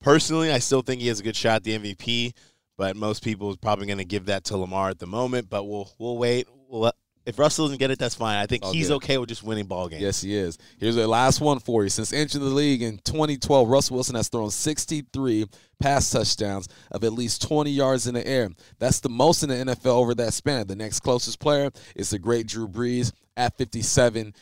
personally, 0.00 0.50
I 0.50 0.60
still 0.60 0.80
think 0.80 1.02
he 1.02 1.08
has 1.08 1.20
a 1.20 1.22
good 1.22 1.36
shot 1.36 1.56
at 1.56 1.64
the 1.64 1.78
MVP, 1.78 2.32
but 2.78 2.96
most 2.96 3.22
people 3.22 3.50
is 3.50 3.58
probably 3.58 3.86
going 3.86 3.98
to 3.98 4.04
give 4.04 4.26
that 4.26 4.44
to 4.44 4.56
Lamar 4.56 4.88
at 4.88 4.98
the 4.98 5.06
moment. 5.06 5.50
But 5.50 5.64
we'll 5.64 5.90
we'll 5.98 6.16
wait. 6.16 6.46
We'll 6.68 6.92
if 7.26 7.38
Russell 7.38 7.66
doesn't 7.66 7.78
get 7.78 7.90
it, 7.90 7.98
that's 7.98 8.14
fine. 8.14 8.36
I 8.36 8.46
think 8.46 8.64
All 8.64 8.72
he's 8.72 8.88
good. 8.88 8.96
okay 8.96 9.18
with 9.18 9.28
just 9.28 9.42
winning 9.42 9.66
ball 9.66 9.88
games. 9.88 10.02
Yes, 10.02 10.20
he 10.20 10.34
is. 10.34 10.58
Here's 10.78 10.96
the 10.96 11.08
last 11.08 11.40
one 11.40 11.58
for 11.58 11.82
you. 11.82 11.88
Since 11.88 12.12
entering 12.12 12.44
the 12.44 12.50
league 12.50 12.82
in 12.82 12.98
2012, 12.98 13.68
Russell 13.68 13.94
Wilson 13.94 14.16
has 14.16 14.28
thrown 14.28 14.50
63 14.50 15.46
pass 15.80 16.10
touchdowns 16.10 16.68
of 16.90 17.02
at 17.04 17.12
least 17.12 17.42
20 17.42 17.70
yards 17.70 18.06
in 18.06 18.14
the 18.14 18.26
air. 18.26 18.50
That's 18.78 19.00
the 19.00 19.08
most 19.08 19.42
in 19.42 19.48
the 19.48 19.74
NFL 19.74 19.86
over 19.86 20.14
that 20.16 20.34
span. 20.34 20.66
The 20.66 20.76
next 20.76 21.00
closest 21.00 21.40
player 21.40 21.70
is 21.96 22.10
the 22.10 22.18
great 22.18 22.46
Drew 22.46 22.68
Brees 22.68 23.12
at 23.36 23.56
57. 23.56 24.34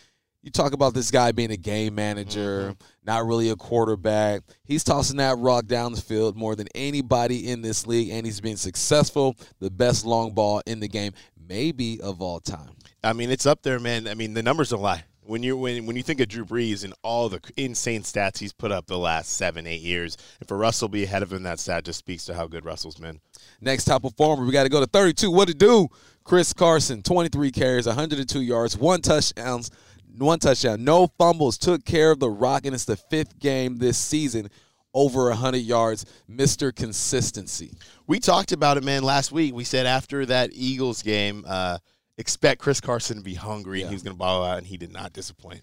You 0.44 0.50
talk 0.50 0.72
about 0.72 0.92
this 0.92 1.12
guy 1.12 1.30
being 1.30 1.52
a 1.52 1.56
game 1.56 1.94
manager, 1.94 2.70
mm-hmm. 2.70 2.84
not 3.04 3.26
really 3.26 3.50
a 3.50 3.56
quarterback. 3.56 4.42
He's 4.64 4.82
tossing 4.82 5.18
that 5.18 5.38
rock 5.38 5.66
down 5.66 5.92
the 5.92 6.00
field 6.00 6.36
more 6.36 6.56
than 6.56 6.66
anybody 6.74 7.48
in 7.48 7.62
this 7.62 7.86
league, 7.86 8.10
and 8.10 8.26
he's 8.26 8.40
been 8.40 8.56
successful, 8.56 9.36
the 9.60 9.70
best 9.70 10.04
long 10.04 10.32
ball 10.32 10.60
in 10.66 10.80
the 10.80 10.88
game, 10.88 11.12
maybe 11.52 12.00
of 12.00 12.23
all 12.23 12.40
time. 12.40 12.71
I 13.04 13.12
mean, 13.12 13.30
it's 13.30 13.44
up 13.44 13.62
there, 13.62 13.78
man. 13.78 14.09
I 14.09 14.14
mean, 14.14 14.32
the 14.32 14.42
numbers 14.42 14.71
don't 14.71 14.80
lie. 14.80 15.04
When 15.25 15.42
you 15.42 15.56
when 15.56 15.87
when 15.87 15.97
you 15.97 16.02
think 16.02 16.21
of 16.21 16.28
Drew 16.28 16.44
Brees 16.44 16.82
and 16.82 16.94
all 17.02 17.28
the 17.28 17.40
insane 17.56 18.02
stats 18.02 18.38
he's 18.38 18.52
put 18.52 18.73
up 18.73 18.87
the 18.87 18.99
last 18.99 19.35
seven 19.35 19.66
eight 19.66 19.80
years, 19.82 20.16
and 20.40 20.49
for 20.49 20.56
Russell 20.56 20.88
to 20.88 20.92
be 20.92 21.04
ahead 21.04 21.23
of 21.23 21.32
him, 21.32 21.44
that 21.44 21.61
stat 21.61 21.85
just 21.85 21.99
speaks 21.99 22.25
to 22.25 22.35
how 22.35 22.49
good 22.49 22.64
Russell's 22.64 22.97
been. 22.97 23.21
Next 23.61 23.85
top 23.85 24.02
performer, 24.02 24.44
we 24.44 24.50
got 24.50 24.64
to 24.64 24.68
go 24.68 24.80
to 24.80 24.87
32. 24.87 25.30
What 25.30 25.47
to 25.47 25.54
do? 25.54 25.88
Chris 26.25 26.52
Carson, 26.52 27.02
23 27.02 27.52
carries, 27.52 27.87
102 27.87 28.40
yards, 28.40 28.76
one 28.76 29.00
touchdowns, 29.00 29.71
one 30.18 30.40
touchdown, 30.40 30.82
no 30.82 31.06
fumbles. 31.18 31.56
Took 31.56 31.85
care 31.85 32.11
of 32.11 32.18
the 32.18 32.30
rock, 32.30 32.66
and 32.66 32.75
it's 32.75 32.85
the 32.85 32.97
fifth 32.97 33.38
game 33.38 33.76
this 33.76 33.99
season 33.99 34.49
over 34.94 35.28
100 35.30 35.58
yards. 35.58 36.04
Mr. 36.30 36.75
Consistency. 36.75 37.72
We 38.06 38.18
talked 38.20 38.52
about 38.52 38.76
it, 38.76 38.84
man, 38.84 39.02
last 39.02 39.32
week. 39.32 39.54
We 39.54 39.64
said 39.64 39.87
after 39.87 40.26
that 40.26 40.50
Eagles 40.52 41.02
game, 41.02 41.44
uh, 41.46 41.78
expect 42.18 42.61
Chris 42.61 42.80
Carson 42.80 43.16
to 43.18 43.22
be 43.22 43.34
hungry 43.34 43.80
and 43.80 43.87
Yeah. 43.87 43.88
he 43.90 43.94
was 43.94 44.02
going 44.02 44.14
to 44.14 44.18
ball 44.18 44.44
out, 44.44 44.58
and 44.58 44.66
he 44.66 44.76
did 44.76 44.92
not 44.92 45.12
disappoint. 45.12 45.62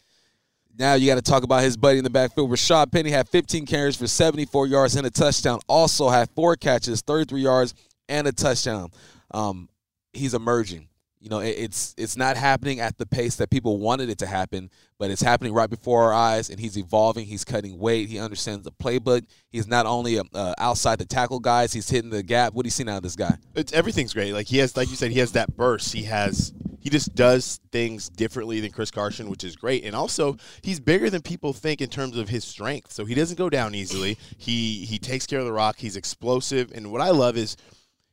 Now 0.77 0.93
you 0.93 1.07
got 1.07 1.15
to 1.15 1.21
talk 1.21 1.43
about 1.43 1.63
his 1.63 1.75
buddy 1.75 1.97
in 1.97 2.03
the 2.03 2.09
backfield. 2.09 2.49
Rashaad 2.49 2.91
Penny 2.91 3.09
had 3.09 3.27
15 3.27 3.65
carries 3.65 3.95
for 3.97 4.07
74 4.07 4.67
yards 4.67 4.95
and 4.95 5.05
a 5.05 5.09
touchdown. 5.09 5.59
Also 5.67 6.09
had 6.09 6.29
four 6.35 6.55
catches, 6.55 7.01
33 7.01 7.41
yards, 7.41 7.73
and 8.07 8.27
a 8.27 8.31
touchdown. 8.31 8.89
Um, 9.31 9.67
he's 10.13 10.33
emerging. 10.33 10.87
You 11.21 11.29
know, 11.29 11.39
it, 11.39 11.49
it's 11.49 11.93
it's 11.97 12.15
not 12.15 12.37
happening 12.37 12.79
at 12.79 12.97
the 12.97 13.05
pace 13.05 13.35
that 13.37 13.49
people 13.49 13.77
wanted 13.77 14.09
it 14.09 14.17
to 14.19 14.25
happen, 14.25 14.69
but 14.97 15.11
it's 15.11 15.21
happening 15.21 15.53
right 15.53 15.69
before 15.69 16.03
our 16.03 16.13
eyes. 16.13 16.49
And 16.49 16.59
he's 16.59 16.77
evolving. 16.77 17.25
He's 17.25 17.43
cutting 17.43 17.77
weight. 17.77 18.07
He 18.07 18.19
understands 18.19 18.63
the 18.63 18.71
playbook. 18.71 19.25
He's 19.49 19.67
not 19.67 19.85
only 19.85 20.17
uh, 20.17 20.53
outside 20.57 20.97
the 20.97 21.05
tackle 21.05 21.39
guys. 21.39 21.73
He's 21.73 21.89
hitting 21.89 22.09
the 22.09 22.23
gap. 22.23 22.53
What 22.53 22.63
do 22.63 22.67
you 22.67 22.71
see 22.71 22.85
now 22.85 22.97
of 22.97 23.03
this 23.03 23.17
guy? 23.17 23.35
It's 23.53 23.73
everything's 23.73 24.13
great. 24.13 24.33
Like 24.33 24.47
he 24.47 24.59
has, 24.59 24.77
like 24.77 24.89
you 24.89 24.95
said, 24.95 25.11
he 25.11 25.19
has 25.19 25.33
that 25.33 25.57
burst. 25.57 25.91
He 25.91 26.03
has, 26.03 26.53
he 26.79 26.89
just 26.89 27.15
does 27.15 27.59
things 27.73 28.07
differently 28.07 28.61
than 28.61 28.71
Chris 28.71 28.89
Carson, 28.89 29.29
which 29.29 29.43
is 29.43 29.57
great. 29.57 29.83
And 29.83 29.97
also, 29.97 30.37
he's 30.61 30.79
bigger 30.79 31.09
than 31.09 31.21
people 31.21 31.51
think 31.51 31.81
in 31.81 31.89
terms 31.89 32.15
of 32.15 32.29
his 32.29 32.45
strength. 32.45 32.93
So 32.93 33.03
he 33.03 33.13
doesn't 33.13 33.37
go 33.37 33.49
down 33.49 33.75
easily. 33.75 34.17
He 34.37 34.85
he 34.85 34.97
takes 34.97 35.27
care 35.27 35.39
of 35.39 35.45
the 35.45 35.51
rock. 35.51 35.75
He's 35.79 35.97
explosive. 35.97 36.71
And 36.73 36.93
what 36.93 37.01
I 37.01 37.09
love 37.09 37.35
is 37.35 37.57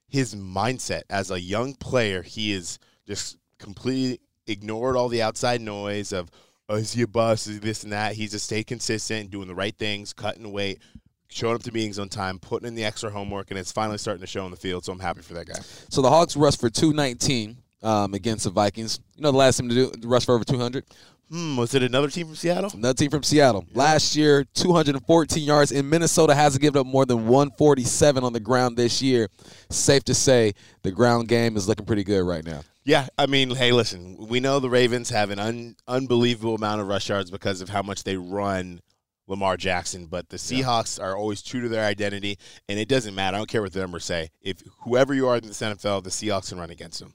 his 0.09 0.35
mindset 0.35 1.03
as 1.09 1.31
a 1.31 1.41
young 1.41 1.75
player. 1.75 2.23
He 2.23 2.53
is 2.53 2.81
just 3.07 3.37
completely 3.59 4.21
ignored 4.47 4.97
all 4.97 5.09
the 5.09 5.23
outside 5.23 5.61
noise 5.61 6.13
of 6.13 6.31
oh, 6.69 6.77
is 6.77 6.93
he 6.93 7.03
a 7.03 7.07
bust? 7.07 7.47
Is 7.47 7.55
he 7.55 7.61
this 7.61 7.85
and 7.85 7.93
that? 7.93 8.15
He's 8.15 8.33
just 8.33 8.47
stayed 8.47 8.67
consistent, 8.67 9.31
doing 9.31 9.49
the 9.49 9.55
right 9.55 9.77
things, 9.77 10.13
cutting 10.13 10.51
weight, 10.53 10.81
showing 11.29 11.55
up 11.55 11.63
to 11.63 11.73
meetings 11.73 11.99
on 11.99 12.09
time, 12.09 12.39
putting 12.39 12.69
in 12.69 12.75
the 12.75 12.85
extra 12.85 13.11
homework, 13.11 13.51
and 13.51 13.59
it's 13.59 13.73
finally 13.73 13.99
starting 13.99 14.21
to 14.21 14.27
show 14.27 14.45
on 14.45 14.51
the 14.51 14.57
field. 14.57 14.85
So 14.85 14.93
I'm 14.93 14.99
happy 14.99 15.23
for 15.23 15.35
that 15.35 15.47
guy. 15.47 15.61
So 15.89 16.03
the 16.03 16.11
Hawks 16.11 16.37
rushed 16.37 16.61
for 16.61 16.71
219 16.71 17.57
um, 17.83 18.15
against 18.15 18.45
the 18.45 18.51
Vikings. 18.51 19.01
You 19.17 19.23
know 19.23 19.33
the 19.33 19.39
last 19.39 19.59
team 19.59 19.69
to 19.69 19.75
do 19.75 20.09
rush 20.09 20.27
for 20.27 20.35
over 20.35 20.45
200. 20.45 20.85
Hmm, 21.29 21.57
was 21.57 21.75
it 21.75 21.83
another 21.83 22.09
team 22.09 22.27
from 22.27 22.37
Seattle? 22.37 22.71
Another 22.73 22.95
team 22.95 23.11
from 23.11 23.25
Seattle. 23.25 23.67
Last 23.75 24.15
year, 24.15 24.45
214 24.55 25.43
yards. 25.43 25.73
In 25.73 25.89
Minnesota 25.89 26.37
hasn't 26.37 26.63
given 26.63 26.81
up 26.81 26.87
more 26.87 27.05
than 27.05 27.27
147 27.27 28.23
on 28.23 28.33
the 28.33 28.39
ground 28.39 28.77
this 28.77 29.03
year. 29.03 29.29
Safe 29.69 30.05
to 30.05 30.15
say 30.15 30.53
the 30.83 30.93
ground 30.93 31.27
game 31.27 31.57
is 31.57 31.67
looking 31.67 31.85
pretty 31.85 32.05
good 32.05 32.23
right 32.23 32.45
now. 32.45 32.61
Yeah, 32.87 33.09
I 33.19 33.27
mean, 33.27 33.51
hey, 33.51 33.73
listen, 33.73 34.17
we 34.17 34.39
know 34.39 34.61
the 34.61 34.71
Ravens 34.71 35.11
have 35.11 35.31
an 35.31 35.41
un- 35.41 35.75
unbelievable 35.89 36.55
amount 36.55 36.81
of 36.81 36.87
rush 36.87 37.09
yards 37.09 37.33
because 37.33 37.61
of 37.61 37.69
how 37.69 37.83
much 37.83 38.05
they 38.05 38.17
run 38.17 38.81
Lamar 39.27 39.57
Jackson, 39.57 40.07
but 40.07 40.29
the 40.29 40.37
Seahawks 40.37 41.03
are 41.03 41.17
always 41.17 41.43
true 41.43 41.61
to 41.63 41.69
their 41.69 41.85
identity, 41.85 42.39
and 42.69 42.79
it 42.79 42.89
doesn't 42.89 43.17
matter. 43.17 43.35
I 43.35 43.41
don't 43.41 43.49
care 43.49 43.61
what 43.61 43.73
the 43.73 43.81
numbers 43.81 44.05
say. 44.05 44.31
If 44.41 44.63
whoever 44.83 45.15
you 45.15 45.27
are 45.27 45.37
in 45.37 45.43
the 45.43 45.51
NFL, 45.51 46.05
the 46.05 46.11
Seahawks 46.11 46.51
can 46.51 46.61
run 46.61 46.71
against 46.71 47.01
them. 47.01 47.13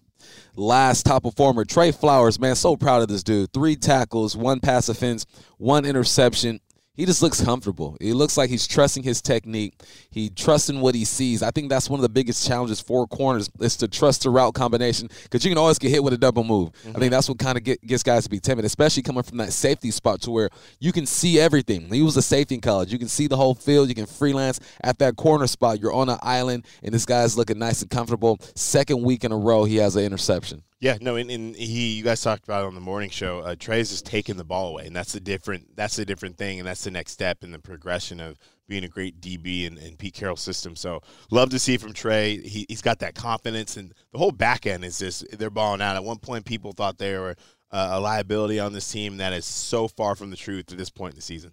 Last 0.58 1.06
top 1.06 1.24
performer, 1.24 1.64
Trey 1.64 1.94
Flowers, 1.94 2.38
man, 2.38 2.56
so 2.56 2.76
proud 2.76 3.02
of 3.02 3.08
this 3.08 3.24
dude. 3.24 3.54
Three 3.54 3.78
tackles, 3.78 4.36
one 4.36 4.60
pass 4.60 4.90
offense, 4.90 5.26
one 5.58 5.86
interception. 5.86 6.60
He 7.02 7.08
just 7.08 7.24
looks 7.24 7.44
comfortable. 7.44 7.98
He 8.00 8.14
looks 8.14 8.38
like 8.38 8.52
he's 8.52 8.68
trusting 8.68 9.02
his 9.02 9.24
technique. 9.24 9.74
He 10.12 10.30
trusting 10.30 10.80
what 10.80 10.94
he 10.94 11.04
sees. 11.04 11.42
I 11.42 11.50
think 11.50 11.68
that's 11.68 11.90
one 11.90 12.00
of 12.00 12.04
the 12.04 12.10
biggest 12.10 12.46
challenges 12.48 12.80
for 12.80 13.08
corners 13.08 13.50
is 13.60 13.76
to 13.78 13.88
trust 13.88 14.22
the 14.22 14.30
route 14.30 14.54
combination 14.54 15.10
because 15.24 15.44
you 15.44 15.50
can 15.50 15.58
always 15.58 15.80
get 15.80 15.90
hit 15.90 16.04
with 16.04 16.14
a 16.14 16.18
double 16.20 16.44
move. 16.44 16.70
I 16.70 16.84
think 16.84 16.98
mm-hmm. 16.98 17.10
that's 17.10 17.28
what 17.28 17.40
kind 17.40 17.58
of 17.58 17.64
get, 17.64 17.84
gets 17.88 18.04
guys 18.04 18.26
to 18.26 18.30
be 18.30 18.40
timid, 18.40 18.66
especially 18.66 19.02
coming 19.02 19.24
from 19.24 19.40
that 19.40 19.52
safety 19.52 19.90
spot 19.90 20.22
to 20.22 20.30
where 20.30 20.52
you 20.80 20.92
can 20.92 21.08
see 21.08 21.40
everything. 21.40 21.92
He 21.92 22.04
was 22.04 22.18
a 22.18 22.22
safety 22.22 22.54
in 22.54 22.62
college. 22.62 22.94
You 22.94 23.00
can 23.00 23.08
see 23.08 23.26
the 23.26 23.36
whole 23.36 23.56
field. 23.56 23.90
You 23.90 23.96
can 23.96 24.06
freelance 24.06 24.60
at 24.84 25.00
that 25.00 25.16
corner 25.16 25.48
spot. 25.48 25.80
You're 25.80 25.94
on 25.94 26.08
an 26.08 26.20
island, 26.22 26.68
and 26.84 26.94
this 26.94 27.08
guy's 27.08 27.36
looking 27.36 27.58
nice 27.58 27.82
and 27.82 27.90
comfortable. 27.90 28.38
Second 28.54 29.02
week 29.02 29.24
in 29.24 29.32
a 29.32 29.38
row, 29.38 29.64
he 29.64 29.78
has 29.78 29.96
an 29.96 30.04
interception. 30.04 30.62
Yeah, 30.82 30.98
no, 31.00 31.16
and, 31.16 31.30
and 31.30 31.56
he, 31.56 31.94
you 31.94 32.04
guys 32.04 32.22
talked 32.22 32.44
about 32.44 32.64
it 32.64 32.68
on 32.68 32.74
the 32.74 32.82
morning 32.82 33.12
show. 33.12 33.42
Uh, 33.42 33.56
Trey's 33.58 33.92
just 33.92 34.04
taking 34.04 34.36
the 34.36 34.44
ball 34.44 34.70
away, 34.70 34.88
and 34.88 34.96
that's 34.96 35.14
the 35.14 35.20
different. 35.20 35.76
That's 35.76 35.96
the 35.96 36.06
different 36.06 36.38
thing, 36.40 36.58
and 36.58 36.68
that's 36.68 36.84
the 36.84 36.90
next 36.90 37.12
step 37.12 37.44
in 37.44 37.52
the 37.52 37.60
progression 37.60 38.20
of 38.20 38.40
being 38.68 38.84
a 38.84 38.88
great 38.88 39.22
DB 39.22 39.68
in, 39.68 39.78
in 39.78 39.96
Pete 39.96 40.16
Carroll's 40.16 40.42
system. 40.42 40.76
So, 40.76 41.02
love 41.30 41.52
to 41.52 41.60
see 41.60 41.78
from 41.78 41.94
Trey. 41.94 42.38
He, 42.38 42.66
he's 42.68 42.82
got 42.82 42.98
that 43.00 43.14
confidence, 43.14 43.78
and 43.78 43.94
the 44.12 44.18
whole 44.18 44.32
back 44.32 44.66
end 44.66 44.84
is 44.84 44.98
just 44.98 45.24
they're 45.38 45.52
balling 45.52 45.84
out. 45.84 45.96
At 45.96 46.04
one 46.04 46.18
point, 46.18 46.46
people 46.46 46.72
thought 46.72 46.98
they 46.98 47.16
were 47.16 47.36
uh, 47.70 47.90
a 47.92 48.00
liability 48.00 48.60
on 48.60 48.74
this 48.74 48.92
team. 48.92 49.18
That 49.18 49.34
is 49.34 49.46
so 49.46 49.88
far 49.88 50.16
from 50.16 50.32
the 50.32 50.36
truth 50.36 50.72
at 50.72 50.80
this 50.80 50.90
point 50.90 51.14
in 51.14 51.18
the 51.18 51.22
season. 51.22 51.52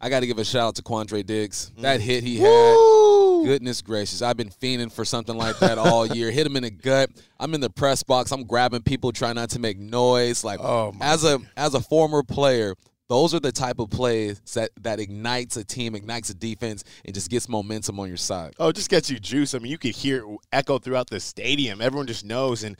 I 0.00 0.08
got 0.08 0.20
to 0.20 0.26
give 0.26 0.38
a 0.38 0.44
shout 0.44 0.68
out 0.68 0.76
to 0.76 0.82
Quandre 0.82 1.26
Diggs. 1.26 1.70
That 1.80 2.00
hit 2.00 2.24
he 2.24 2.38
had. 2.38 2.99
Goodness 3.44 3.82
gracious. 3.82 4.22
I've 4.22 4.36
been 4.36 4.50
fiending 4.50 4.92
for 4.92 5.04
something 5.04 5.36
like 5.36 5.58
that 5.58 5.78
all 5.78 6.06
year. 6.06 6.30
Hit 6.30 6.46
him 6.46 6.56
in 6.56 6.62
the 6.62 6.70
gut. 6.70 7.10
I'm 7.38 7.54
in 7.54 7.60
the 7.60 7.70
press 7.70 8.02
box. 8.02 8.32
I'm 8.32 8.44
grabbing 8.44 8.82
people, 8.82 9.12
trying 9.12 9.36
not 9.36 9.50
to 9.50 9.58
make 9.58 9.78
noise. 9.78 10.44
Like 10.44 10.60
Oh, 10.60 10.94
as 11.00 11.24
a 11.24 11.38
as 11.56 11.74
a 11.74 11.80
former 11.80 12.22
player, 12.22 12.74
those 13.08 13.34
are 13.34 13.40
the 13.40 13.50
type 13.50 13.80
of 13.80 13.90
plays 13.90 14.40
that, 14.54 14.70
that 14.82 15.00
ignites 15.00 15.56
a 15.56 15.64
team, 15.64 15.96
ignites 15.96 16.30
a 16.30 16.34
defense, 16.34 16.84
and 17.04 17.12
just 17.12 17.28
gets 17.28 17.48
momentum 17.48 17.98
on 17.98 18.06
your 18.06 18.16
side. 18.16 18.54
Oh, 18.60 18.68
it 18.68 18.76
just 18.76 18.88
gets 18.88 19.10
you 19.10 19.18
juice. 19.18 19.52
I 19.52 19.58
mean, 19.58 19.72
you 19.72 19.78
could 19.78 19.96
hear 19.96 20.18
it 20.18 20.38
echo 20.52 20.78
throughout 20.78 21.10
the 21.10 21.18
stadium. 21.18 21.80
Everyone 21.80 22.06
just 22.06 22.24
knows. 22.24 22.62
And 22.62 22.76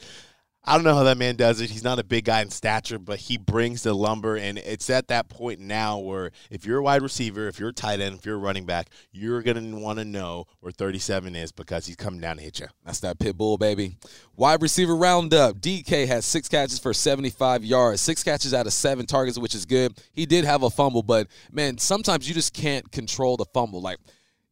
I 0.62 0.74
don't 0.74 0.84
know 0.84 0.94
how 0.94 1.04
that 1.04 1.16
man 1.16 1.36
does 1.36 1.60
it. 1.62 1.70
He's 1.70 1.82
not 1.82 1.98
a 1.98 2.04
big 2.04 2.26
guy 2.26 2.42
in 2.42 2.50
stature, 2.50 2.98
but 2.98 3.18
he 3.18 3.38
brings 3.38 3.82
the 3.82 3.94
lumber. 3.94 4.36
And 4.36 4.58
it's 4.58 4.90
at 4.90 5.08
that 5.08 5.30
point 5.30 5.58
now 5.58 5.98
where 5.98 6.32
if 6.50 6.66
you're 6.66 6.78
a 6.78 6.82
wide 6.82 7.00
receiver, 7.00 7.48
if 7.48 7.58
you're 7.58 7.70
a 7.70 7.74
tight 7.74 8.00
end, 8.00 8.18
if 8.18 8.26
you're 8.26 8.36
a 8.36 8.38
running 8.38 8.66
back, 8.66 8.90
you're 9.10 9.42
going 9.42 9.72
to 9.72 9.78
want 9.78 9.98
to 10.00 10.04
know 10.04 10.44
where 10.60 10.70
37 10.70 11.34
is 11.34 11.50
because 11.50 11.86
he's 11.86 11.96
coming 11.96 12.20
down 12.20 12.36
to 12.36 12.42
hit 12.42 12.60
you. 12.60 12.66
That's 12.84 13.00
that 13.00 13.18
pit 13.18 13.38
bull, 13.38 13.56
baby. 13.56 13.96
Wide 14.36 14.60
receiver 14.60 14.94
roundup. 14.94 15.56
DK 15.60 16.06
has 16.06 16.26
six 16.26 16.46
catches 16.46 16.78
for 16.78 16.92
75 16.92 17.64
yards, 17.64 18.02
six 18.02 18.22
catches 18.22 18.52
out 18.52 18.66
of 18.66 18.74
seven 18.74 19.06
targets, 19.06 19.38
which 19.38 19.54
is 19.54 19.64
good. 19.64 19.98
He 20.12 20.26
did 20.26 20.44
have 20.44 20.62
a 20.62 20.68
fumble, 20.70 21.02
but 21.02 21.28
man, 21.50 21.78
sometimes 21.78 22.28
you 22.28 22.34
just 22.34 22.52
can't 22.52 22.92
control 22.92 23.38
the 23.38 23.46
fumble. 23.46 23.80
Like, 23.80 23.98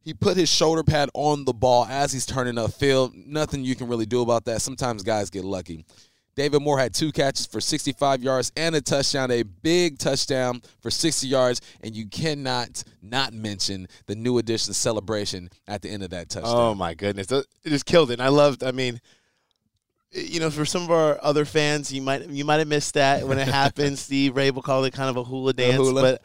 he 0.01 0.13
put 0.13 0.37
his 0.37 0.49
shoulder 0.49 0.83
pad 0.83 1.09
on 1.13 1.45
the 1.45 1.53
ball 1.53 1.85
as 1.85 2.11
he's 2.11 2.25
turning 2.25 2.55
upfield. 2.55 3.13
Nothing 3.27 3.63
you 3.63 3.75
can 3.75 3.87
really 3.87 4.05
do 4.05 4.21
about 4.21 4.45
that. 4.45 4.61
Sometimes 4.61 5.03
guys 5.03 5.29
get 5.29 5.43
lucky. 5.43 5.85
David 6.35 6.61
Moore 6.61 6.79
had 6.79 6.93
two 6.93 7.11
catches 7.11 7.45
for 7.45 7.59
65 7.59 8.23
yards 8.23 8.51
and 8.55 8.73
a 8.73 8.79
touchdown, 8.79 9.29
a 9.29 9.43
big 9.43 9.97
touchdown 9.97 10.61
for 10.79 10.89
60 10.89 11.27
yards, 11.27 11.59
and 11.81 11.93
you 11.93 12.07
cannot 12.07 12.81
not 13.01 13.33
mention 13.33 13.89
the 14.05 14.15
new 14.15 14.37
addition 14.37 14.73
celebration 14.73 15.49
at 15.67 15.81
the 15.81 15.89
end 15.89 16.01
of 16.01 16.11
that 16.11 16.27
oh, 16.29 16.39
touchdown. 16.39 16.55
Oh 16.55 16.75
my 16.75 16.93
goodness, 16.93 17.29
it 17.29 17.45
just 17.65 17.85
killed 17.85 18.09
it. 18.09 18.13
And 18.13 18.21
I 18.21 18.29
loved. 18.29 18.63
I 18.63 18.71
mean, 18.71 19.01
you 20.11 20.39
know, 20.39 20.49
for 20.49 20.63
some 20.63 20.83
of 20.83 20.91
our 20.91 21.19
other 21.21 21.43
fans, 21.43 21.91
you 21.91 22.01
might 22.01 22.29
you 22.29 22.45
might 22.45 22.59
have 22.59 22.69
missed 22.69 22.93
that 22.93 23.27
when 23.27 23.37
it 23.37 23.47
happened. 23.49 23.99
Steve 23.99 24.33
Raible 24.33 24.63
called 24.63 24.85
it 24.85 24.93
kind 24.93 25.09
of 25.09 25.17
a 25.17 25.23
hula 25.25 25.51
dance, 25.51 25.75
hula. 25.75 26.01
but 26.01 26.21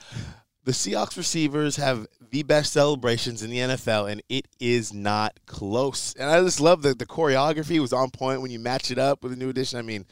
the 0.64 0.72
Seahawks 0.72 1.16
receivers 1.16 1.76
have 1.76 2.06
the 2.30 2.42
best 2.42 2.72
celebrations 2.72 3.42
in 3.42 3.50
the 3.50 3.58
NFL, 3.58 4.10
and 4.10 4.22
it 4.28 4.48
is 4.58 4.92
not 4.92 5.38
close. 5.46 6.14
And 6.18 6.28
I 6.28 6.42
just 6.42 6.60
love 6.60 6.82
that 6.82 6.98
the 6.98 7.06
choreography 7.06 7.80
was 7.80 7.92
on 7.92 8.10
point 8.10 8.40
when 8.40 8.50
you 8.50 8.58
match 8.58 8.90
it 8.90 8.98
up 8.98 9.22
with 9.22 9.32
a 9.32 9.36
new 9.36 9.50
edition. 9.50 9.78
I 9.78 9.82
mean, 9.82 10.06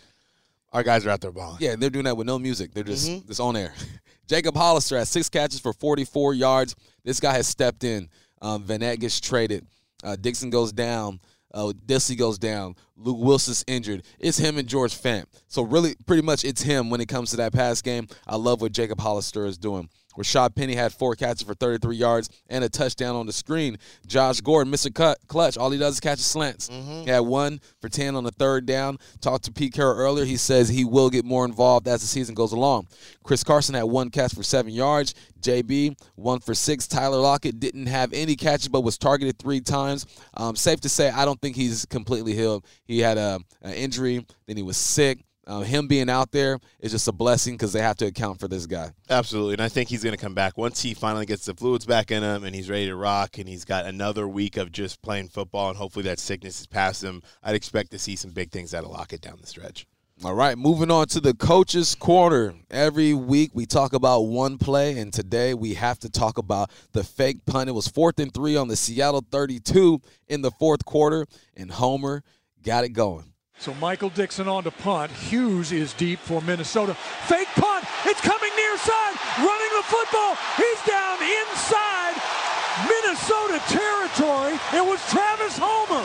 our 0.73 0.83
guys 0.83 1.07
are 1.07 1.11
out 1.11 1.21
there 1.21 1.33
balling. 1.33 1.59
Yeah, 1.61 1.77
they're 1.77 1.91
doing 1.91 2.05
that 2.05 2.17
with 2.17 2.27
no 2.27 2.39
music. 2.39 2.75
They're 2.75 2.85
just 2.85 3.09
mm-hmm. 3.09 3.27
just 3.27 3.41
on 3.41 3.57
air. 3.57 3.75
Jacob 4.29 4.55
Hollister 4.55 4.97
has 4.97 5.09
six 5.09 5.29
catches 5.29 5.59
for 5.59 5.73
44 5.73 6.35
yards. 6.35 6.77
This 7.05 7.19
guy 7.19 7.33
has 7.33 7.47
stepped 7.47 7.85
in. 7.85 8.09
Um, 8.41 8.65
Vannett 8.65 9.01
gets 9.01 9.21
traded. 9.21 9.67
Uh, 10.05 10.17
Dixon 10.17 10.51
goes 10.51 10.73
down. 10.73 11.21
Uh, 11.53 11.73
Dissly 11.87 12.17
goes 12.17 12.39
down. 12.39 12.77
Luke 12.97 13.19
Wilson's 13.19 13.65
injured. 13.67 14.05
It's 14.19 14.39
him 14.39 14.59
and 14.59 14.69
George 14.69 14.95
Fant. 14.95 15.27
So 15.49 15.63
really, 15.63 15.95
pretty 16.07 16.23
much, 16.23 16.45
it's 16.45 16.63
him 16.63 16.89
when 16.89 17.01
it 17.01 17.09
comes 17.09 17.31
to 17.31 17.37
that 17.39 17.53
pass 17.53 17.83
game. 17.83 18.07
I 18.27 18.37
love 18.37 18.63
what 18.63 18.73
Jacob 18.73 19.01
Hollister 19.01 19.45
is 19.45 19.59
doing. 19.59 19.91
Rashaad 20.17 20.55
Penny 20.55 20.75
had 20.75 20.93
four 20.93 21.15
catches 21.15 21.43
for 21.43 21.55
33 21.55 21.97
yards 21.97 22.31
and 22.49 22.65
a 22.65 22.69
touchdown 22.69 23.17
on 23.17 23.27
the 23.27 23.33
screen. 23.33 23.79
Josh 24.07 24.41
Gordon, 24.41 24.71
missed 24.71 24.87
a 24.87 24.91
Cut, 24.91 25.19
Clutch, 25.29 25.57
all 25.57 25.71
he 25.71 25.79
does 25.79 25.95
is 25.95 26.01
catch 26.01 26.19
slants. 26.19 26.69
Mm-hmm. 26.69 27.03
He 27.03 27.11
had 27.11 27.21
one 27.21 27.61
for 27.81 27.89
10 27.89 28.15
on 28.17 28.25
the 28.25 28.31
third 28.31 28.67
down. 28.67 28.99
Talked 29.21 29.45
to 29.45 29.53
Pete 29.53 29.73
Carroll 29.73 29.97
earlier. 29.97 30.25
He 30.25 30.37
says 30.37 30.69
he 30.69 30.85
will 30.85 31.11
get 31.11 31.25
more 31.25 31.45
involved 31.45 31.89
as 31.89 32.01
the 32.01 32.07
season 32.07 32.35
goes 32.35 32.53
along. 32.53 32.89
Chris 33.23 33.45
Carson 33.45 33.75
had 33.75 33.85
one 33.85 34.11
catch 34.11 34.35
for 34.35 34.43
seven 34.43 34.73
yards. 34.73 35.15
JB, 35.41 36.01
one 36.15 36.41
for 36.41 36.55
six. 36.55 36.87
Tyler 36.87 37.19
Lockett 37.19 37.59
didn't 37.61 37.87
have 37.87 38.13
any 38.13 38.37
catches 38.37 38.69
but 38.69 38.83
was 38.83 38.97
targeted 38.97 39.39
three 39.39 39.61
times. 39.61 40.07
Um, 40.35 40.57
safe 40.57 40.81
to 40.83 40.89
say, 40.89 41.11
I 41.11 41.25
don't 41.25 41.41
think 41.41 41.57
he's 41.57 41.85
completely 41.87 42.35
healed. 42.35 42.65
He 42.85 43.01
had 43.01 43.19
a, 43.19 43.41
an 43.61 43.75
injury, 43.75 44.25
then 44.47 44.57
he 44.57 44.63
was 44.63 44.77
sick. 44.77 45.19
Uh, 45.47 45.61
him 45.61 45.89
being 45.89 46.09
out 46.09 46.31
there 46.31 46.59
is 46.79 46.93
just 46.93 47.09
a 47.09 47.13
blessing 47.13 47.55
because 47.55 47.73
they 47.73 47.81
have 47.81 47.97
to 47.97 48.07
account 48.07 48.39
for 48.39 48.47
this 48.47 48.67
guy. 48.67 48.91
Absolutely, 49.11 49.55
and 49.55 49.63
I 49.63 49.69
think 49.69 49.89
he's 49.89 50.05
going 50.05 50.17
to 50.17 50.23
come 50.23 50.35
back 50.35 50.57
once 50.57 50.81
he 50.81 50.95
finally 50.95 51.27
gets 51.27 51.47
the 51.47 51.55
fluids 51.55 51.85
back 51.85 52.11
in 52.11 52.23
him 52.23 52.45
and 52.45 52.55
he's 52.55 52.71
ready 52.71 52.87
to 52.87 52.95
rock 52.95 53.39
and 53.39 53.49
he's 53.49 53.65
got 53.65 53.87
another 53.87 54.29
week 54.29 54.57
of 54.57 54.71
just 54.71 55.03
playing 55.03 55.29
football 55.29 55.69
and 55.69 55.77
hopefully 55.77 56.05
that 56.05 56.21
sickness 56.21 56.61
is 56.61 56.67
past 56.67 57.03
him. 57.03 57.23
I'd 57.43 57.57
expect 57.57 57.91
to 57.91 57.99
see 57.99 58.15
some 58.15 58.31
big 58.31 58.53
things 58.53 58.73
out 58.73 58.85
of 58.85 58.91
Lockett 58.91 59.21
down 59.21 59.39
the 59.41 59.47
stretch. 59.47 59.87
All 60.25 60.35
right, 60.35 60.57
moving 60.57 60.93
on 60.93 61.09
to 61.09 61.21
the 61.21 61.35
coaches' 61.35 61.97
corner. 61.97 62.55
Every 62.71 63.13
week 63.13 63.51
we 63.55 63.67
talk 63.67 63.93
about 63.93 64.21
one 64.21 64.57
play, 64.57 64.97
and 64.99 65.13
today 65.13 65.53
we 65.53 65.75
have 65.75 65.99
to 66.01 66.09
talk 66.09 66.39
about 66.39 66.71
the 66.93 67.03
fake 67.03 67.45
punt. 67.45 67.69
It 67.69 67.73
was 67.73 67.89
fourth 67.89 68.21
and 68.21 68.33
three 68.33 68.55
on 68.55 68.69
the 68.69 68.77
Seattle 68.77 69.25
32 69.33 70.01
in 70.29 70.43
the 70.43 70.53
fourth 70.53 70.85
quarter, 70.85 71.27
and 71.57 71.73
Homer 71.73 72.23
got 72.63 72.85
it 72.85 72.91
going. 72.91 73.32
So 73.63 73.73
Michael 73.75 74.11
Dickson 74.11 74.49
on 74.49 74.65
to 74.65 74.73
punt. 74.73 75.13
Hughes 75.13 75.71
is 75.71 75.93
deep 75.93 76.19
for 76.19 76.43
Minnesota. 76.43 76.95
Fake 77.31 77.47
punt. 77.55 77.87
It's 78.05 78.21
coming 78.21 78.51
near 78.59 78.77
side. 78.77 79.15
Running 79.39 79.73
the 79.79 79.87
football. 79.87 80.35
He's 80.59 80.83
down 80.83 81.23
inside 81.23 82.19
Minnesota 82.91 83.63
territory. 83.71 84.59
It 84.75 84.83
was 84.83 84.99
Travis 85.07 85.55
Homer. 85.63 86.03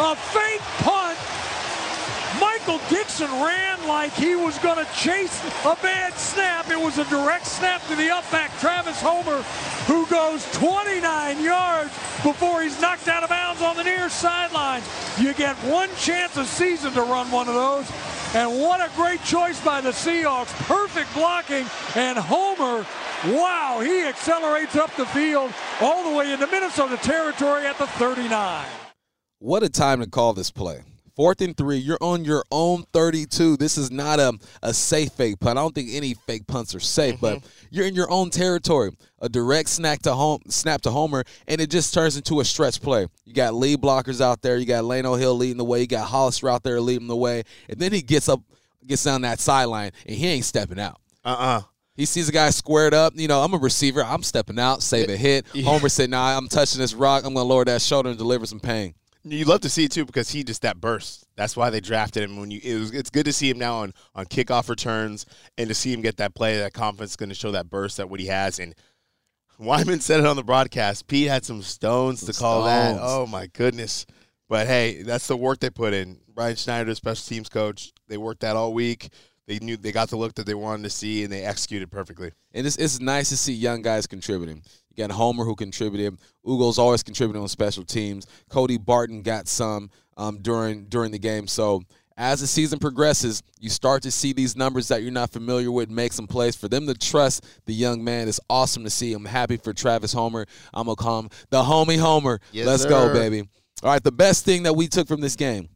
A 0.00 0.16
fake 0.16 0.64
punt 0.80 1.17
Michael 2.68 2.86
Dickson 2.90 3.30
ran 3.42 3.88
like 3.88 4.12
he 4.12 4.36
was 4.36 4.58
going 4.58 4.76
to 4.76 4.92
chase 4.92 5.42
a 5.64 5.74
bad 5.76 6.12
snap. 6.18 6.68
It 6.70 6.78
was 6.78 6.98
a 6.98 7.04
direct 7.06 7.46
snap 7.46 7.80
to 7.86 7.96
the 7.96 8.08
upback, 8.08 8.50
Travis 8.60 9.00
Homer, 9.00 9.40
who 9.86 10.04
goes 10.08 10.44
29 10.52 11.42
yards 11.42 11.90
before 12.22 12.60
he's 12.60 12.78
knocked 12.78 13.08
out 13.08 13.22
of 13.22 13.30
bounds 13.30 13.62
on 13.62 13.74
the 13.76 13.84
near 13.84 14.10
sidelines. 14.10 14.84
You 15.18 15.32
get 15.32 15.56
one 15.64 15.88
chance 15.96 16.36
a 16.36 16.44
season 16.44 16.92
to 16.92 17.00
run 17.00 17.30
one 17.30 17.48
of 17.48 17.54
those. 17.54 17.90
And 18.34 18.60
what 18.60 18.82
a 18.82 18.94
great 18.94 19.24
choice 19.24 19.58
by 19.64 19.80
the 19.80 19.92
Seahawks. 19.92 20.52
Perfect 20.66 21.14
blocking. 21.14 21.64
And 21.94 22.18
Homer, 22.18 22.84
wow, 23.28 23.80
he 23.82 24.02
accelerates 24.02 24.76
up 24.76 24.94
the 24.94 25.06
field 25.06 25.54
all 25.80 26.10
the 26.10 26.14
way 26.14 26.34
into 26.34 26.46
Minnesota 26.48 26.98
territory 26.98 27.64
at 27.64 27.78
the 27.78 27.86
39. 27.86 28.66
What 29.38 29.62
a 29.62 29.70
time 29.70 30.00
to 30.00 30.06
call 30.06 30.34
this 30.34 30.50
play. 30.50 30.82
Fourth 31.18 31.40
and 31.40 31.56
three, 31.56 31.78
you're 31.78 31.98
on 32.00 32.24
your 32.24 32.44
own 32.52 32.84
32. 32.92 33.56
This 33.56 33.76
is 33.76 33.90
not 33.90 34.20
a, 34.20 34.38
a 34.62 34.72
safe 34.72 35.10
fake 35.10 35.40
punt. 35.40 35.58
I 35.58 35.62
don't 35.62 35.74
think 35.74 35.88
any 35.90 36.14
fake 36.14 36.46
punts 36.46 36.76
are 36.76 36.80
safe, 36.80 37.16
mm-hmm. 37.16 37.40
but 37.40 37.42
you're 37.70 37.86
in 37.86 37.96
your 37.96 38.08
own 38.08 38.30
territory. 38.30 38.92
A 39.20 39.28
direct 39.28 39.68
snap 39.68 39.98
to 40.02 40.14
home, 40.14 40.42
snap 40.46 40.80
to 40.82 40.92
Homer, 40.92 41.24
and 41.48 41.60
it 41.60 41.70
just 41.70 41.92
turns 41.92 42.16
into 42.16 42.38
a 42.38 42.44
stretch 42.44 42.80
play. 42.80 43.08
You 43.24 43.34
got 43.34 43.54
lead 43.54 43.80
blockers 43.80 44.20
out 44.20 44.42
there. 44.42 44.58
You 44.58 44.64
got 44.64 44.84
Lano 44.84 45.18
Hill 45.18 45.34
leading 45.34 45.56
the 45.56 45.64
way. 45.64 45.80
You 45.80 45.88
got 45.88 46.06
Hollister 46.06 46.48
out 46.48 46.62
there 46.62 46.80
leading 46.80 47.08
the 47.08 47.16
way, 47.16 47.42
and 47.68 47.80
then 47.80 47.90
he 47.90 48.00
gets 48.00 48.28
up, 48.28 48.40
gets 48.86 49.02
down 49.02 49.22
that 49.22 49.40
sideline, 49.40 49.90
and 50.06 50.14
he 50.14 50.24
ain't 50.28 50.44
stepping 50.44 50.78
out. 50.78 51.00
Uh 51.24 51.30
uh-uh. 51.30 51.58
uh 51.58 51.62
he 51.96 52.04
sees 52.04 52.28
a 52.28 52.32
guy 52.32 52.50
squared 52.50 52.94
up. 52.94 53.14
You 53.16 53.26
know, 53.26 53.40
I'm 53.40 53.52
a 53.54 53.58
receiver. 53.58 54.04
I'm 54.04 54.22
stepping 54.22 54.60
out, 54.60 54.84
save 54.84 55.08
a 55.08 55.16
hit. 55.16 55.48
Homer 55.64 55.88
said, 55.88 56.10
"Nah, 56.10 56.36
I'm 56.36 56.46
touching 56.46 56.80
this 56.80 56.94
rock. 56.94 57.24
I'm 57.24 57.34
going 57.34 57.44
to 57.44 57.52
lower 57.52 57.64
that 57.64 57.82
shoulder 57.82 58.10
and 58.10 58.16
deliver 58.16 58.46
some 58.46 58.60
pain." 58.60 58.94
You 59.24 59.44
love 59.44 59.60
to 59.62 59.68
see 59.68 59.84
it 59.84 59.92
too 59.92 60.04
because 60.04 60.30
he 60.30 60.44
just 60.44 60.62
that 60.62 60.80
burst. 60.80 61.26
That's 61.36 61.56
why 61.56 61.70
they 61.70 61.80
drafted 61.80 62.22
him. 62.22 62.38
When 62.38 62.50
you, 62.50 62.60
it 62.62 62.78
was, 62.78 62.92
it's 62.92 63.10
good 63.10 63.26
to 63.26 63.32
see 63.32 63.50
him 63.50 63.58
now 63.58 63.76
on 63.76 63.92
on 64.14 64.26
kickoff 64.26 64.68
returns 64.68 65.26
and 65.56 65.68
to 65.68 65.74
see 65.74 65.92
him 65.92 66.00
get 66.00 66.16
that 66.18 66.34
play, 66.34 66.58
that 66.58 66.72
confidence, 66.72 67.16
going 67.16 67.28
to 67.28 67.34
show 67.34 67.50
that 67.52 67.68
burst 67.68 67.96
that 67.96 68.08
what 68.08 68.20
he 68.20 68.26
has. 68.26 68.58
And 68.58 68.74
Wyman 69.58 70.00
said 70.00 70.20
it 70.20 70.26
on 70.26 70.36
the 70.36 70.44
broadcast. 70.44 71.06
Pete 71.08 71.28
had 71.28 71.44
some 71.44 71.62
stones 71.62 72.20
some 72.20 72.32
to 72.32 72.38
call 72.38 72.62
stones. 72.62 72.98
that. 72.98 73.02
Oh 73.02 73.26
my 73.26 73.48
goodness! 73.48 74.06
But 74.48 74.66
hey, 74.66 75.02
that's 75.02 75.26
the 75.26 75.36
work 75.36 75.58
they 75.58 75.70
put 75.70 75.92
in. 75.92 76.20
Brian 76.32 76.56
Schneider, 76.56 76.94
special 76.94 77.26
teams 77.26 77.48
coach, 77.48 77.92
they 78.06 78.16
worked 78.16 78.40
that 78.40 78.56
all 78.56 78.72
week. 78.72 79.10
They 79.48 79.58
knew 79.60 79.76
they 79.76 79.92
got 79.92 80.10
the 80.10 80.16
look 80.16 80.34
that 80.34 80.46
they 80.46 80.54
wanted 80.54 80.82
to 80.84 80.90
see, 80.90 81.24
and 81.24 81.32
they 81.32 81.42
executed 81.42 81.90
perfectly. 81.90 82.32
And 82.52 82.66
it's, 82.66 82.76
it's 82.76 83.00
nice 83.00 83.30
to 83.30 83.36
see 83.36 83.54
young 83.54 83.80
guys 83.80 84.06
contributing. 84.06 84.62
You 84.98 85.06
got 85.06 85.14
Homer 85.14 85.44
who 85.44 85.54
contributed. 85.54 86.18
Ugo's 86.44 86.78
always 86.78 87.04
contributing 87.04 87.40
on 87.40 87.46
special 87.48 87.84
teams. 87.84 88.26
Cody 88.48 88.78
Barton 88.78 89.22
got 89.22 89.46
some 89.46 89.90
um, 90.16 90.38
during 90.42 90.86
during 90.86 91.12
the 91.12 91.20
game. 91.20 91.46
So 91.46 91.82
as 92.16 92.40
the 92.40 92.48
season 92.48 92.80
progresses, 92.80 93.44
you 93.60 93.70
start 93.70 94.02
to 94.02 94.10
see 94.10 94.32
these 94.32 94.56
numbers 94.56 94.88
that 94.88 95.02
you're 95.02 95.12
not 95.12 95.30
familiar 95.30 95.70
with 95.70 95.88
make 95.88 96.12
some 96.12 96.26
plays. 96.26 96.56
For 96.56 96.66
them 96.66 96.88
to 96.88 96.94
trust 96.94 97.46
the 97.66 97.72
young 97.72 98.02
man 98.02 98.26
is 98.26 98.40
awesome 98.50 98.82
to 98.82 98.90
see. 98.90 99.12
I'm 99.12 99.24
happy 99.24 99.56
for 99.56 99.72
Travis 99.72 100.12
Homer. 100.12 100.46
I'm 100.74 100.86
gonna 100.86 100.96
call 100.96 101.20
him 101.20 101.30
the 101.50 101.62
homie 101.62 101.98
Homer. 101.98 102.40
Yes, 102.50 102.66
Let's 102.66 102.82
sir. 102.82 102.88
go, 102.88 103.12
baby. 103.12 103.48
All 103.84 103.92
right, 103.92 104.02
the 104.02 104.10
best 104.10 104.44
thing 104.44 104.64
that 104.64 104.72
we 104.74 104.88
took 104.88 105.06
from 105.06 105.20
this 105.20 105.36
game. 105.36 105.68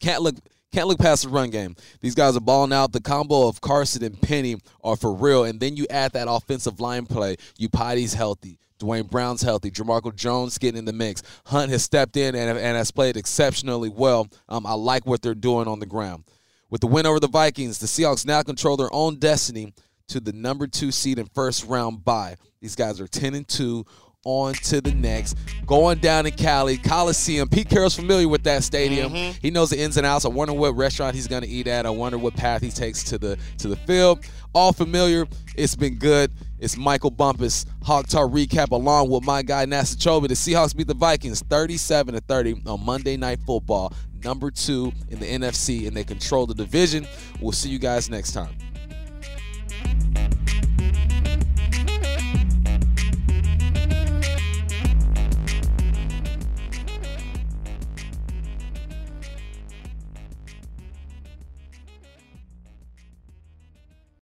Can't 0.00 0.22
look 0.22 0.36
can't 0.72 0.88
look 0.88 0.98
past 0.98 1.22
the 1.22 1.28
run 1.28 1.50
game. 1.50 1.76
These 2.00 2.14
guys 2.14 2.36
are 2.36 2.40
balling 2.40 2.72
out. 2.72 2.92
The 2.92 3.00
combo 3.00 3.48
of 3.48 3.60
Carson 3.60 4.04
and 4.04 4.20
Penny 4.20 4.56
are 4.82 4.96
for 4.96 5.12
real. 5.12 5.44
And 5.44 5.60
then 5.60 5.76
you 5.76 5.86
add 5.88 6.12
that 6.12 6.28
offensive 6.28 6.80
line 6.80 7.06
play. 7.06 7.36
Iupati's 7.58 8.14
healthy. 8.14 8.58
Duane 8.78 9.06
Brown's 9.06 9.42
healthy. 9.42 9.70
Jamarco 9.70 10.14
Jones 10.14 10.58
getting 10.58 10.78
in 10.78 10.84
the 10.84 10.92
mix. 10.92 11.22
Hunt 11.46 11.70
has 11.70 11.82
stepped 11.82 12.16
in 12.16 12.34
and, 12.34 12.58
and 12.58 12.76
has 12.76 12.90
played 12.90 13.16
exceptionally 13.16 13.88
well. 13.88 14.28
Um, 14.48 14.66
I 14.66 14.74
like 14.74 15.06
what 15.06 15.22
they're 15.22 15.34
doing 15.34 15.66
on 15.66 15.80
the 15.80 15.86
ground. 15.86 16.24
With 16.68 16.80
the 16.80 16.88
win 16.88 17.06
over 17.06 17.20
the 17.20 17.28
Vikings, 17.28 17.78
the 17.78 17.86
Seahawks 17.86 18.26
now 18.26 18.42
control 18.42 18.76
their 18.76 18.92
own 18.92 19.16
destiny 19.16 19.72
to 20.08 20.20
the 20.20 20.32
number 20.32 20.66
two 20.66 20.92
seed 20.92 21.18
and 21.18 21.30
first 21.32 21.64
round 21.64 22.04
bye. 22.04 22.36
These 22.60 22.76
guys 22.76 23.00
are 23.00 23.08
10 23.08 23.34
and 23.34 23.48
2 23.48 23.84
on 24.26 24.54
to 24.54 24.80
the 24.80 24.92
next. 24.92 25.38
Going 25.66 25.98
down 25.98 26.26
in 26.26 26.32
Cali, 26.32 26.76
Coliseum. 26.76 27.48
Pete 27.48 27.68
Carroll's 27.68 27.94
familiar 27.94 28.28
with 28.28 28.42
that 28.42 28.64
stadium. 28.64 29.12
Mm-hmm. 29.12 29.38
He 29.40 29.50
knows 29.50 29.70
the 29.70 29.80
ins 29.80 29.96
and 29.96 30.04
outs. 30.04 30.24
I 30.24 30.28
wonder 30.28 30.52
what 30.52 30.76
restaurant 30.76 31.14
he's 31.14 31.28
going 31.28 31.42
to 31.42 31.48
eat 31.48 31.68
at. 31.68 31.86
I 31.86 31.90
wonder 31.90 32.18
what 32.18 32.34
path 32.34 32.60
he 32.60 32.70
takes 32.70 33.04
to 33.04 33.18
the 33.18 33.38
to 33.58 33.68
the 33.68 33.76
field. 33.76 34.20
All 34.52 34.72
familiar. 34.72 35.26
It's 35.54 35.76
been 35.76 35.96
good. 35.96 36.32
It's 36.58 36.76
Michael 36.76 37.10
Bumpus, 37.10 37.66
Hawk 37.82 38.06
Talk 38.08 38.30
recap, 38.30 38.70
along 38.70 39.10
with 39.10 39.22
my 39.22 39.42
guy 39.42 39.66
Nasa 39.66 39.94
Chobe. 39.94 40.28
The 40.28 40.34
Seahawks 40.34 40.74
beat 40.74 40.86
the 40.86 40.94
Vikings 40.94 41.42
37 41.42 42.14
to 42.14 42.20
30 42.20 42.62
on 42.66 42.84
Monday 42.84 43.16
Night 43.16 43.38
Football, 43.46 43.92
number 44.24 44.50
two 44.50 44.92
in 45.10 45.20
the 45.20 45.26
NFC, 45.26 45.86
and 45.86 45.94
they 45.94 46.04
control 46.04 46.46
the 46.46 46.54
division. 46.54 47.06
We'll 47.40 47.52
see 47.52 47.68
you 47.68 47.78
guys 47.78 48.08
next 48.08 48.32
time. 48.32 48.56